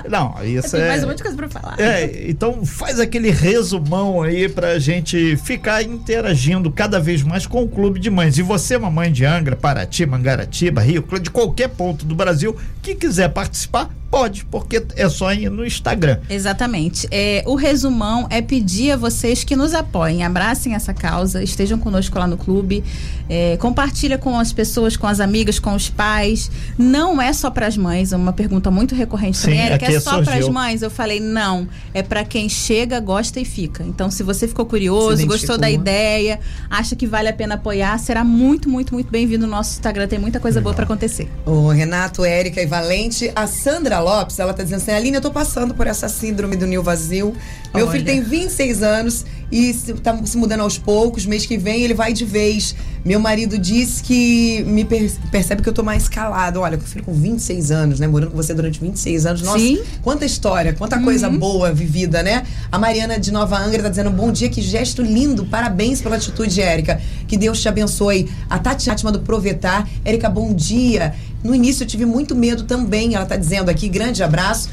é. 0.06 0.10
Não, 0.10 0.36
isso 0.44 0.72
Tem 0.72 0.82
é. 0.82 0.88
mais 0.90 1.04
um 1.04 1.08
monte 1.08 1.18
de 1.18 1.24
coisa 1.24 1.38
pra 1.38 1.50
falar. 1.50 1.80
É, 1.80 2.30
então 2.30 2.66
faz 2.66 3.00
aquele 3.00 3.30
resumão 3.32 4.22
aí 4.22 4.48
pra 4.50 4.80
gente 4.80 5.36
ficar 5.38 5.84
interagindo 5.84 6.72
cada 6.72 7.00
vez 7.00 7.24
mais 7.24 7.46
com 7.46 7.64
o 7.64 7.68
Clube 7.68 8.00
de 8.00 8.10
Mães. 8.10 8.38
E 8.38 8.42
você, 8.42 8.78
mamãe 8.78 9.12
de 9.12 9.26
Angra, 9.26 9.56
Paraty, 9.56 10.06
Mangaratiba, 10.06 10.82
Rio, 10.82 11.06
de 11.22 11.30
qualquer 11.30 11.70
ponto 11.70 12.06
do 12.06 12.16
Brasil, 12.16 12.56
que 12.82 12.96
quiser 12.96 13.30
participar, 13.30 13.90
pode, 14.18 14.46
porque 14.46 14.84
é 14.96 15.08
só 15.08 15.32
ir 15.32 15.48
no 15.52 15.64
Instagram. 15.64 16.18
Exatamente. 16.28 17.08
É, 17.12 17.44
o 17.46 17.54
resumão 17.54 18.26
é 18.32 18.42
pedir 18.42 18.92
a 18.92 18.98
vocês 18.98 19.44
que 19.44 19.56
nos 19.56 19.76
apoiem, 19.76 20.24
abracem 20.24 20.74
essa 20.74 20.92
causa, 20.92 21.44
estejam 21.44 21.78
conosco 21.78 22.18
lá 22.18 22.26
no 22.26 22.36
clube, 22.36 22.84
é, 23.30 23.58
compartilha 23.58 24.18
com 24.18 24.40
as 24.40 24.52
pessoas, 24.52 24.98
com 24.98 25.06
as 25.06 25.20
amigas, 25.20 25.60
com 25.60 25.76
os 25.76 25.88
pais. 25.88 26.50
Não 26.80 27.22
é 27.22 27.32
só 27.32 27.52
para 27.52 27.68
as 27.68 27.78
mães, 27.78 28.12
é 28.12 28.18
uma 28.18 28.34
pergunta 28.34 28.72
muito 28.72 28.96
recorrente 28.96 29.40
também. 29.40 29.60
Sim, 29.60 29.66
Érica, 29.66 29.86
aqui 29.86 29.96
é 29.96 30.00
só 30.00 30.16
surgiu. 30.16 30.26
para 30.26 30.40
as 30.40 30.50
mães? 30.50 30.82
Eu 30.82 30.90
falei, 30.90 31.20
não. 31.20 31.68
É 31.94 32.02
para 32.02 32.24
quem 32.24 32.50
chega, 32.50 33.00
gosta 33.00 33.40
e 33.40 33.46
fica. 33.46 33.84
Então, 33.84 34.10
se 34.10 34.24
você 34.24 34.48
ficou 34.48 34.66
curioso, 34.66 35.28
gostou 35.28 35.60
da 35.60 35.70
ideia, 35.70 36.40
acha 36.72 36.96
que 36.96 37.06
vale 37.06 37.30
a 37.30 37.34
pena 37.34 37.54
apoiar, 37.54 38.00
será 38.00 38.24
muito, 38.24 38.68
muito, 38.68 38.96
muito 38.96 39.12
bem-vindo 39.12 39.46
no 39.46 39.52
nosso 39.52 39.74
Instagram. 39.74 40.08
Tem 40.08 40.18
muita 40.18 40.40
coisa 40.40 40.60
boa 40.60 40.74
para 40.74 40.86
acontecer. 40.86 41.30
O 41.46 41.68
Renato, 41.70 42.26
Érica 42.26 42.62
e 42.62 42.66
Valente. 42.66 43.32
A 43.36 43.46
Sandra 43.46 44.00
Lopes, 44.08 44.40
ela 44.40 44.54
tá 44.54 44.64
dizendo 44.64 44.82
assim: 44.82 44.92
Aline, 44.92 45.18
eu 45.18 45.22
tô 45.22 45.32
passando 45.32 45.74
por 45.74 45.86
essa 45.86 46.08
síndrome 46.08 46.56
do 46.56 46.66
ninho 46.66 46.82
vazio. 46.82 47.36
Meu 47.74 47.86
Olha. 47.86 47.92
filho 47.92 48.06
tem 48.06 48.22
26 48.22 48.82
anos 48.82 49.26
e 49.52 49.74
se, 49.74 49.94
tá 49.94 50.18
se 50.26 50.38
mudando 50.38 50.62
aos 50.62 50.78
poucos. 50.78 51.26
Mês 51.26 51.46
que 51.46 51.58
vem 51.58 51.82
ele 51.84 51.94
vai 51.94 52.14
de 52.14 52.26
vez. 52.26 52.76
Meu 53.06 53.20
marido 53.20 53.58
diz 53.58 54.02
que 54.02 54.64
me 54.68 54.84
per- 54.84 55.10
percebe 55.32 55.62
que 55.62 55.70
eu 55.70 55.74
tô 55.74 55.82
mais 55.84 56.10
calado. 56.10 56.60
Olha, 56.60 56.78
com 56.78 56.84
filho 56.86 57.06
com 57.06 57.14
26 57.14 57.72
anos, 57.72 58.00
né? 58.00 58.08
Morando 58.08 58.32
com 58.32 58.36
você 58.38 58.54
durante 58.54 58.80
26 58.82 59.26
anos. 59.26 59.42
Nossa, 59.44 59.60
Sim. 59.60 59.80
quanta 60.02 60.26
história, 60.26 60.74
quanta 60.74 61.00
coisa 61.00 61.30
boa 61.30 61.72
vivida, 61.72 62.22
né? 62.22 62.44
A 62.72 62.78
Mariana 62.78 63.18
de 63.18 63.32
Nova 63.32 63.58
Angra 63.58 63.84
tá 63.84 63.90
dizendo: 63.90 64.10
bom 64.10 64.32
dia, 64.32 64.50
que 64.50 64.62
gesto 64.62 65.02
lindo. 65.02 65.46
Parabéns 65.46 66.02
pela 66.02 66.18
atitude, 66.18 66.60
Érica. 66.62 67.00
Que 67.28 67.38
Deus 67.38 67.62
te 67.62 67.70
abençoe. 67.70 68.30
A 68.50 68.60
Tati 68.60 68.86
Fátima 68.86 69.12
do 69.12 69.20
Provetar. 69.22 69.88
Érica, 70.04 70.30
bom 70.30 70.54
dia. 70.54 71.14
No 71.44 71.56
início 71.56 71.84
eu 71.84 71.88
tive 71.88 72.04
muito 72.06 72.36
medo 72.36 72.64
também, 72.64 73.16
ela 73.16 73.26
tá 73.26 73.38
dizendo 73.38 73.70
aqui. 73.70 73.88
Grande 73.88 74.22
abraço. 74.24 74.70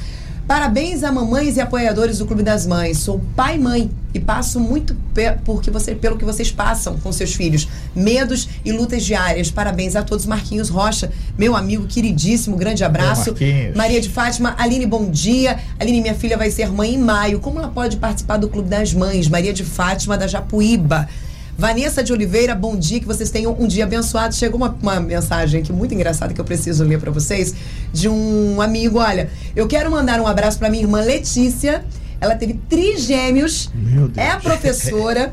Parabéns 0.46 1.02
a 1.02 1.11
mamães 1.11 1.57
e 1.57 1.61
apoiadores 1.61 2.18
do 2.18 2.26
Clube 2.26 2.42
das 2.42 2.66
Mães. 2.66 2.98
Sou 2.98 3.18
pai 3.35 3.57
e 3.57 3.59
mãe 3.59 3.90
e 4.12 4.20
passo 4.20 4.61
muito 4.61 4.94
porque 5.42 5.70
você, 5.70 5.94
pelo 5.94 6.18
que 6.18 6.24
vocês 6.24 6.50
passam 6.50 6.98
com 6.98 7.11
seus 7.12 7.35
filhos. 7.35 7.66
Medos 7.96 8.48
e 8.62 8.70
lutas 8.70 9.04
diárias. 9.04 9.50
Parabéns 9.50 9.96
a 9.96 10.02
todos. 10.02 10.26
Marquinhos 10.26 10.68
Rocha, 10.68 11.11
meu 11.38 11.57
amigo 11.57 11.87
queridíssimo, 11.87 12.57
grande 12.59 12.85
abraço. 12.85 13.35
Maria 13.74 14.00
de 14.02 14.11
Fátima, 14.11 14.54
Aline, 14.59 14.85
bom 14.85 15.11
dia. 15.11 15.59
Aline, 15.80 16.02
minha 16.02 16.14
filha 16.14 16.37
vai 16.37 16.50
ser 16.50 16.70
mãe 16.70 16.94
em 16.94 16.98
maio. 16.98 17.40
Como 17.40 17.59
ela 17.59 17.68
pode 17.68 17.96
participar 17.96 18.37
do 18.37 18.48
Clube 18.48 18.68
das 18.68 18.92
Mães? 18.92 19.28
Maria 19.28 19.52
de 19.52 19.64
Fátima, 19.64 20.18
da 20.18 20.26
Japuíba. 20.26 21.09
Vanessa 21.56 22.02
de 22.02 22.12
Oliveira, 22.12 22.54
bom 22.54 22.76
dia, 22.76 22.98
que 22.98 23.06
vocês 23.06 23.30
tenham 23.30 23.56
um 23.58 23.66
dia 23.66 23.84
abençoado. 23.84 24.34
Chegou 24.34 24.56
uma, 24.56 24.76
uma 24.82 25.00
mensagem 25.00 25.60
aqui 25.60 25.72
muito 25.72 25.94
engraçada 25.94 26.34
que 26.34 26.40
eu 26.40 26.44
preciso 26.44 26.82
ler 26.84 26.98
pra 26.98 27.12
vocês 27.12 27.54
de 27.92 28.08
um 28.08 28.60
amigo. 28.60 28.98
Olha, 28.98 29.30
eu 29.54 29.66
quero 29.68 29.90
mandar 29.90 30.20
um 30.20 30.26
abraço 30.26 30.58
pra 30.58 30.68
minha 30.68 30.82
irmã 30.82 31.00
Letícia. 31.00 31.84
Ela 32.20 32.34
teve 32.34 32.54
trigêmeos. 32.68 33.70
É 34.16 34.36
professora. 34.36 35.32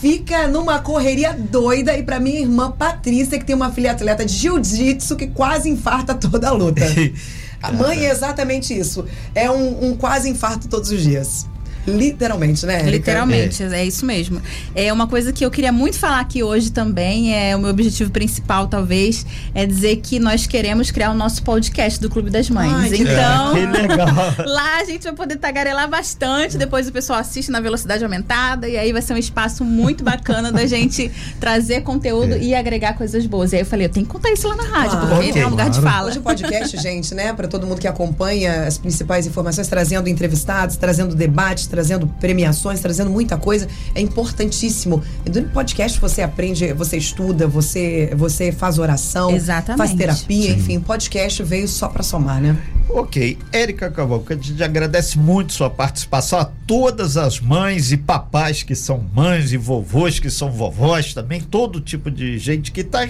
Fica 0.00 0.48
numa 0.48 0.80
correria 0.80 1.32
doida 1.32 1.96
e 1.96 2.02
pra 2.02 2.18
minha 2.18 2.40
irmã 2.40 2.72
Patrícia, 2.72 3.38
que 3.38 3.44
tem 3.44 3.54
uma 3.54 3.70
filha 3.70 3.92
atleta 3.92 4.24
de 4.24 4.32
jiu-jitsu 4.32 5.16
que 5.16 5.28
quase 5.28 5.70
infarta 5.70 6.14
toda 6.14 6.48
a 6.48 6.52
luta. 6.52 6.82
A 7.62 7.70
mãe 7.70 8.04
é 8.04 8.10
exatamente 8.10 8.76
isso. 8.76 9.06
É 9.36 9.48
um, 9.48 9.90
um 9.90 9.96
quase 9.96 10.28
infarto 10.28 10.66
todos 10.66 10.90
os 10.90 11.00
dias. 11.00 11.46
Literalmente, 11.86 12.64
né? 12.64 12.74
Érica? 12.74 12.90
Literalmente, 12.90 13.62
é. 13.62 13.84
isso 13.84 14.06
mesmo. 14.06 14.40
É 14.74 14.92
uma 14.92 15.06
coisa 15.06 15.32
que 15.32 15.44
eu 15.44 15.50
queria 15.50 15.72
muito 15.72 15.98
falar 15.98 16.20
aqui 16.20 16.42
hoje 16.42 16.70
também, 16.70 17.34
é 17.34 17.56
o 17.56 17.58
meu 17.58 17.70
objetivo 17.70 18.10
principal, 18.10 18.68
talvez, 18.68 19.26
é 19.54 19.66
dizer 19.66 19.96
que 19.96 20.18
nós 20.18 20.46
queremos 20.46 20.90
criar 20.90 21.10
o 21.10 21.14
nosso 21.14 21.42
podcast 21.42 22.00
do 22.00 22.08
Clube 22.08 22.30
das 22.30 22.48
Mães. 22.48 22.92
Ai, 22.92 22.98
então, 22.98 23.54
Que 23.54 23.66
legal. 23.66 24.08
lá 24.46 24.78
a 24.80 24.84
gente 24.84 25.02
vai 25.02 25.12
poder 25.12 25.36
tagarelar 25.36 25.88
bastante, 25.88 26.56
depois 26.56 26.86
o 26.88 26.92
pessoal 26.92 27.18
assiste 27.18 27.50
na 27.50 27.60
velocidade 27.60 28.04
aumentada, 28.04 28.68
e 28.68 28.76
aí 28.76 28.92
vai 28.92 29.02
ser 29.02 29.14
um 29.14 29.18
espaço 29.18 29.64
muito 29.64 30.04
bacana 30.04 30.52
da 30.52 30.66
gente 30.66 31.10
trazer 31.40 31.82
conteúdo 31.82 32.36
e 32.36 32.54
agregar 32.54 32.94
coisas 32.94 33.26
boas. 33.26 33.52
E 33.52 33.56
aí 33.56 33.62
eu 33.62 33.66
falei, 33.66 33.86
eu 33.86 33.90
tenho 33.90 34.06
que 34.06 34.12
contar 34.12 34.30
isso 34.30 34.46
lá 34.48 34.56
na 34.56 34.64
rádio, 34.64 34.90
Claro. 34.98 35.08
porque 35.16 35.30
Ok. 35.30 35.42
é 35.42 35.46
um 35.46 35.50
lugar 35.50 35.70
de 35.70 35.80
Claro. 35.80 35.96
fala. 35.96 36.08
Hoje 36.08 36.18
o 36.18 36.22
podcast, 36.22 36.76
gente, 36.78 37.14
né, 37.14 37.32
para 37.32 37.48
todo 37.48 37.66
mundo 37.66 37.80
que 37.80 37.88
acompanha 37.88 38.64
as 38.66 38.78
principais 38.78 39.26
informações, 39.26 39.66
trazendo 39.68 40.08
entrevistados, 40.08 40.76
trazendo 40.76 41.14
debates, 41.14 41.66
trazendo 41.72 42.06
premiações, 42.06 42.80
trazendo 42.80 43.10
muita 43.10 43.38
coisa, 43.38 43.66
é 43.94 44.00
importantíssimo. 44.02 45.02
No 45.26 45.42
podcast 45.44 45.98
você 45.98 46.20
aprende, 46.20 46.70
você 46.74 46.98
estuda, 46.98 47.48
você 47.48 48.12
você 48.14 48.52
faz 48.52 48.78
oração, 48.78 49.30
Exatamente. 49.30 49.78
faz 49.78 49.94
terapia, 49.94 50.50
enfim, 50.50 50.76
o 50.76 50.82
podcast 50.82 51.42
veio 51.42 51.66
só 51.66 51.88
para 51.88 52.02
somar, 52.02 52.42
né? 52.42 52.54
Ok, 52.90 53.38
Érica 53.50 53.90
Cavalcante, 53.90 54.48
a 54.48 54.50
gente 54.52 54.62
agradece 54.62 55.18
muito 55.18 55.54
sua 55.54 55.70
participação 55.70 56.38
a 56.38 56.44
todas 56.44 57.16
as 57.16 57.40
mães 57.40 57.90
e 57.90 57.96
papais 57.96 58.62
que 58.62 58.74
são 58.74 59.02
mães 59.14 59.50
e 59.50 59.56
vovôs 59.56 60.18
que 60.18 60.28
são 60.28 60.52
vovós 60.52 61.14
também, 61.14 61.40
todo 61.40 61.80
tipo 61.80 62.10
de 62.10 62.38
gente 62.38 62.70
que 62.70 62.82
está 62.82 63.08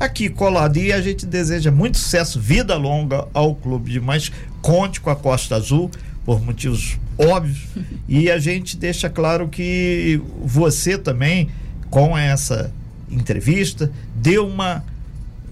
aqui 0.00 0.30
colado 0.30 0.78
e 0.78 0.92
a 0.94 1.02
gente 1.02 1.26
deseja 1.26 1.70
muito 1.70 1.98
sucesso, 1.98 2.40
vida 2.40 2.74
longa 2.74 3.28
ao 3.34 3.54
Clube 3.54 3.90
de 3.90 4.00
Mães. 4.00 4.32
Conte 4.62 4.98
com 4.98 5.10
a 5.10 5.16
Costa 5.16 5.56
Azul 5.56 5.90
por 6.24 6.40
motivos 6.40 6.98
óbvios 7.18 7.66
e 8.08 8.30
a 8.30 8.38
gente 8.38 8.76
deixa 8.76 9.10
claro 9.10 9.48
que 9.48 10.20
você 10.42 10.96
também 10.96 11.50
com 11.90 12.16
essa 12.16 12.72
entrevista 13.10 13.90
deu 14.14 14.46
uma 14.46 14.84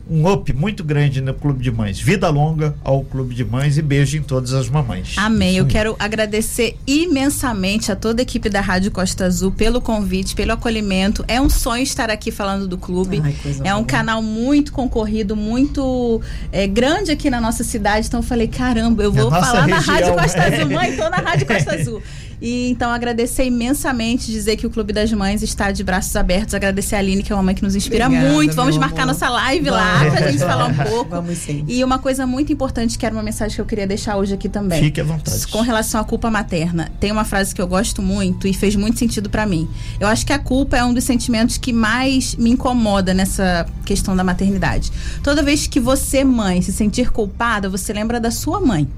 um 0.09 0.31
up 0.31 0.53
muito 0.53 0.85
grande 0.85 1.21
no 1.21 1.35
Clube 1.35 1.63
de 1.63 1.71
Mães. 1.71 2.01
Vida 2.01 2.29
longa 2.29 2.75
ao 2.85 3.03
Clube 3.05 3.35
de 3.35 3.45
Mães 3.45 3.77
e 3.77 3.83
beijo 3.83 4.17
em 4.17 4.23
todas 4.23 4.53
as 4.53 4.69
mamães. 4.69 5.15
Amém. 5.17 5.57
Eu 5.57 5.67
quero 5.67 5.97
agradecer 5.99 6.77
imensamente 6.87 7.91
a 7.91 7.97
toda 7.97 8.23
a 8.23 8.25
equipe 8.25 8.49
da 8.49 8.61
Rádio 8.61 8.91
Costa 8.91 9.25
Azul 9.27 9.51
pelo 9.51 9.81
convite, 9.81 10.35
pelo 10.35 10.53
acolhimento. 10.53 11.25
É 11.27 11.41
um 11.41 11.51
sonho 11.51 11.83
estar 11.83 12.11
aqui 12.11 12.31
falando 12.31 12.69
do 12.69 12.79
clube. 12.79 13.21
Ai, 13.23 13.37
é 13.65 13.75
um 13.75 13.79
boa. 13.79 13.87
canal 13.87 14.23
muito 14.23 14.73
concorrido, 14.73 15.35
muito 15.35 16.21
é, 16.53 16.67
grande 16.67 17.11
aqui 17.11 17.29
na 17.29 17.41
nossa 17.41 17.65
cidade. 17.65 18.07
Então 18.07 18.21
eu 18.21 18.25
falei, 18.25 18.47
caramba, 18.47 19.03
eu 19.03 19.13
vou 19.13 19.31
falar 19.31 19.65
região, 19.65 19.69
na 19.69 19.79
Rádio 19.81 20.15
Costa 20.15 20.39
é. 20.39 20.55
Azul. 20.55 20.71
Mãe, 20.71 20.97
tô 20.97 21.11
na 21.11 21.17
Rádio 21.17 21.47
Costa 21.47 21.75
Azul. 21.75 22.03
E 22.41 22.71
então 22.71 22.91
agradecer 22.91 23.45
imensamente, 23.45 24.31
dizer 24.31 24.57
que 24.57 24.67
o 24.67 24.71
Clube 24.71 24.93
das 24.93 25.13
Mães 25.13 25.43
está 25.43 25.71
de 25.71 25.83
braços 25.83 26.15
abertos. 26.17 26.55
Agradecer 26.55 26.97
a 26.97 26.99
Aline, 26.99 27.23
que 27.23 27.33
é 27.33 27.37
uma 27.37 27.43
mãe 27.43 27.55
que 27.55 27.63
nos 27.63 27.75
inspira 27.75 28.07
Obrigada, 28.07 28.33
muito. 28.33 28.55
Vamos 28.55 28.77
marcar 28.77 29.03
amor. 29.03 29.15
nossa 29.15 29.29
live 29.29 29.71
Vamos. 29.71 29.81
lá 29.81 30.11
pra 30.11 30.31
gente 30.31 30.39
falar 30.45 30.67
um 30.67 30.75
pouco. 30.89 31.11
Vamos 31.11 31.39
sim. 31.39 31.65
E 31.69 31.83
uma 31.83 31.99
coisa 31.99 32.27
muito 32.27 32.53
importante, 32.53 32.99
que 32.99 33.07
era 33.07 33.15
uma 33.15 33.23
mensagem 33.23 33.55
que 33.55 33.61
eu 33.61 33.67
queria 33.67 33.87
deixar 33.87 34.17
hoje 34.17 34.35
aqui 34.35 34.49
também. 34.49 34.83
Fique 34.83 35.01
à 35.01 35.05
vontade. 35.05 35.47
Com 35.49 35.61
relação 35.61 36.01
à 36.01 36.05
culpa 36.05 36.31
materna. 36.31 36.91
Tem 37.01 37.11
uma 37.11 37.25
frase 37.25 37.55
que 37.55 37.61
eu 37.61 37.67
gosto 37.67 38.03
muito 38.03 38.47
e 38.47 38.53
fez 38.53 38.77
muito 38.77 38.99
sentido 38.99 39.31
para 39.31 39.47
mim. 39.47 39.69
Eu 39.99 40.09
acho 40.09 40.27
que 40.27 40.33
a 40.33 40.39
culpa 40.39 40.77
é 40.77 40.85
um 40.85 40.93
dos 40.93 41.05
sentimentos 41.05 41.57
que 41.57 41.73
mais 41.73 42.35
me 42.37 42.51
incomoda 42.51 43.15
nessa 43.15 43.67
questão 43.85 44.15
da 44.15 44.23
maternidade. 44.25 44.93
Toda 45.23 45.43
vez 45.43 45.67
que 45.67 45.81
você, 45.81 46.25
mãe, 46.25 46.61
se 46.63 46.73
sentir 46.73 47.11
culpada, 47.11 47.69
você 47.69 47.93
lembra 47.93 48.21
da 48.21 48.31
sua 48.31 48.61
mãe. 48.61 48.89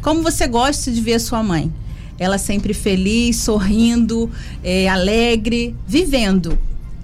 Como 0.00 0.22
você 0.22 0.46
gosta 0.46 0.90
de 0.90 1.00
ver 1.00 1.14
a 1.14 1.20
sua 1.20 1.42
mãe? 1.42 1.72
Ela 2.18 2.38
sempre 2.38 2.74
feliz, 2.74 3.36
sorrindo, 3.36 4.30
é, 4.62 4.88
alegre, 4.88 5.74
vivendo. 5.86 6.58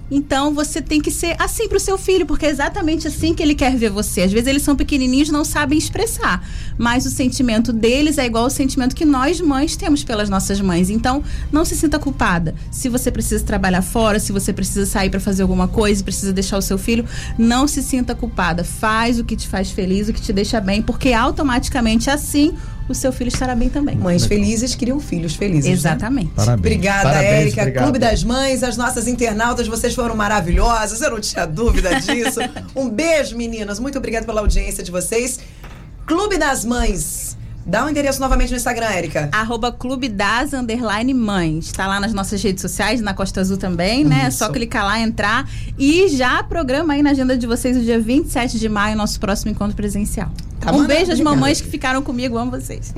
Então 0.09 0.53
você 0.53 0.81
tem 0.81 1.01
que 1.01 1.09
ser 1.09 1.35
assim 1.39 1.67
para 1.67 1.77
o 1.77 1.79
seu 1.79 1.97
filho, 1.97 2.25
porque 2.25 2.45
é 2.45 2.49
exatamente 2.49 3.07
assim 3.07 3.33
que 3.33 3.41
ele 3.41 3.55
quer 3.55 3.75
ver 3.75 3.89
você. 3.89 4.21
Às 4.21 4.31
vezes 4.31 4.47
eles 4.47 4.61
são 4.61 4.75
pequenininhos, 4.75 5.29
não 5.29 5.43
sabem 5.43 5.77
expressar, 5.77 6.47
mas 6.77 7.05
o 7.05 7.09
sentimento 7.09 7.73
deles 7.73 8.17
é 8.17 8.25
igual 8.25 8.43
ao 8.43 8.49
sentimento 8.49 8.95
que 8.95 9.05
nós 9.05 9.41
mães 9.41 9.75
temos 9.75 10.03
pelas 10.03 10.29
nossas 10.29 10.61
mães. 10.61 10.89
Então 10.89 11.23
não 11.51 11.65
se 11.65 11.75
sinta 11.75 11.97
culpada. 11.97 12.53
Se 12.69 12.87
você 12.87 13.11
precisa 13.11 13.43
trabalhar 13.43 13.81
fora, 13.81 14.19
se 14.19 14.31
você 14.31 14.53
precisa 14.53 14.85
sair 14.85 15.09
para 15.09 15.19
fazer 15.19 15.41
alguma 15.41 15.67
coisa, 15.67 16.03
precisa 16.03 16.31
deixar 16.31 16.57
o 16.57 16.61
seu 16.61 16.77
filho, 16.77 17.05
não 17.37 17.67
se 17.67 17.81
sinta 17.81 18.13
culpada. 18.13 18.63
Faz 18.63 19.19
o 19.19 19.23
que 19.23 19.35
te 19.35 19.47
faz 19.47 19.71
feliz, 19.71 20.07
o 20.07 20.13
que 20.13 20.21
te 20.21 20.31
deixa 20.31 20.61
bem, 20.61 20.83
porque 20.83 21.13
automaticamente 21.13 22.11
assim 22.11 22.53
o 22.87 22.93
seu 22.93 23.11
filho 23.11 23.29
estará 23.29 23.55
bem 23.55 23.69
também. 23.69 23.95
Mães 23.95 24.25
felizes 24.25 24.75
criam 24.75 24.99
filhos 24.99 25.35
felizes. 25.35 25.65
Né? 25.65 25.71
Exatamente. 25.71 26.27
Né? 26.27 26.33
Parabéns. 26.35 26.59
Obrigada, 26.59 27.23
Érica. 27.23 27.71
Clube 27.71 27.99
das 27.99 28.23
Mães, 28.23 28.63
as 28.63 28.77
nossas 28.77 29.07
internautas, 29.07 29.67
vocês 29.67 29.93
foram 29.95 30.15
maravilhosas, 30.15 31.01
eu 31.01 31.11
não 31.11 31.19
tinha 31.19 31.45
dúvida 31.45 31.97
disso. 32.01 32.39
um 32.75 32.89
beijo, 32.89 33.35
meninas. 33.35 33.79
Muito 33.79 33.97
obrigada 33.97 34.25
pela 34.25 34.41
audiência 34.41 34.83
de 34.83 34.91
vocês. 34.91 35.39
Clube 36.05 36.37
das 36.37 36.63
Mães. 36.63 37.35
Dá 37.65 37.83
o 37.83 37.87
um 37.87 37.89
endereço 37.89 38.19
novamente 38.19 38.51
no 38.51 38.57
Instagram, 38.57 38.85
Érica. 38.85 39.29
Arroba 39.31 39.71
Clube 39.71 40.07
das 40.07 40.53
Underline 40.53 41.13
Mães. 41.15 41.65
Está 41.65 41.87
lá 41.87 41.99
nas 41.99 42.13
nossas 42.13 42.41
redes 42.43 42.61
sociais, 42.61 43.01
na 43.01 43.13
Costa 43.13 43.41
Azul 43.41 43.57
também, 43.57 44.05
né? 44.05 44.25
É 44.27 44.31
só 44.31 44.49
clicar 44.49 44.85
lá, 44.85 44.99
entrar. 44.99 45.49
E 45.77 46.07
já 46.09 46.43
programa 46.43 46.93
aí 46.93 47.01
na 47.01 47.09
agenda 47.09 47.35
de 47.35 47.47
vocês 47.47 47.75
o 47.75 47.81
dia 47.81 47.99
27 47.99 48.59
de 48.59 48.69
maio, 48.69 48.95
nosso 48.95 49.19
próximo 49.19 49.49
encontro 49.49 49.75
presencial. 49.75 50.29
Tá 50.59 50.71
um 50.71 50.85
beijo 50.85 51.11
às 51.11 51.19
mamães 51.19 51.59
que 51.59 51.67
ficaram 51.67 52.03
comigo, 52.03 52.37
amo 52.37 52.51
vocês. 52.51 52.93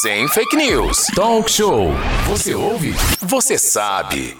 Sem 0.00 0.26
fake 0.28 0.56
news. 0.56 1.06
Talk 1.14 1.50
show. 1.50 1.90
Você 2.28 2.54
ouve? 2.54 2.94
Você 3.20 3.58
sabe. 3.58 4.36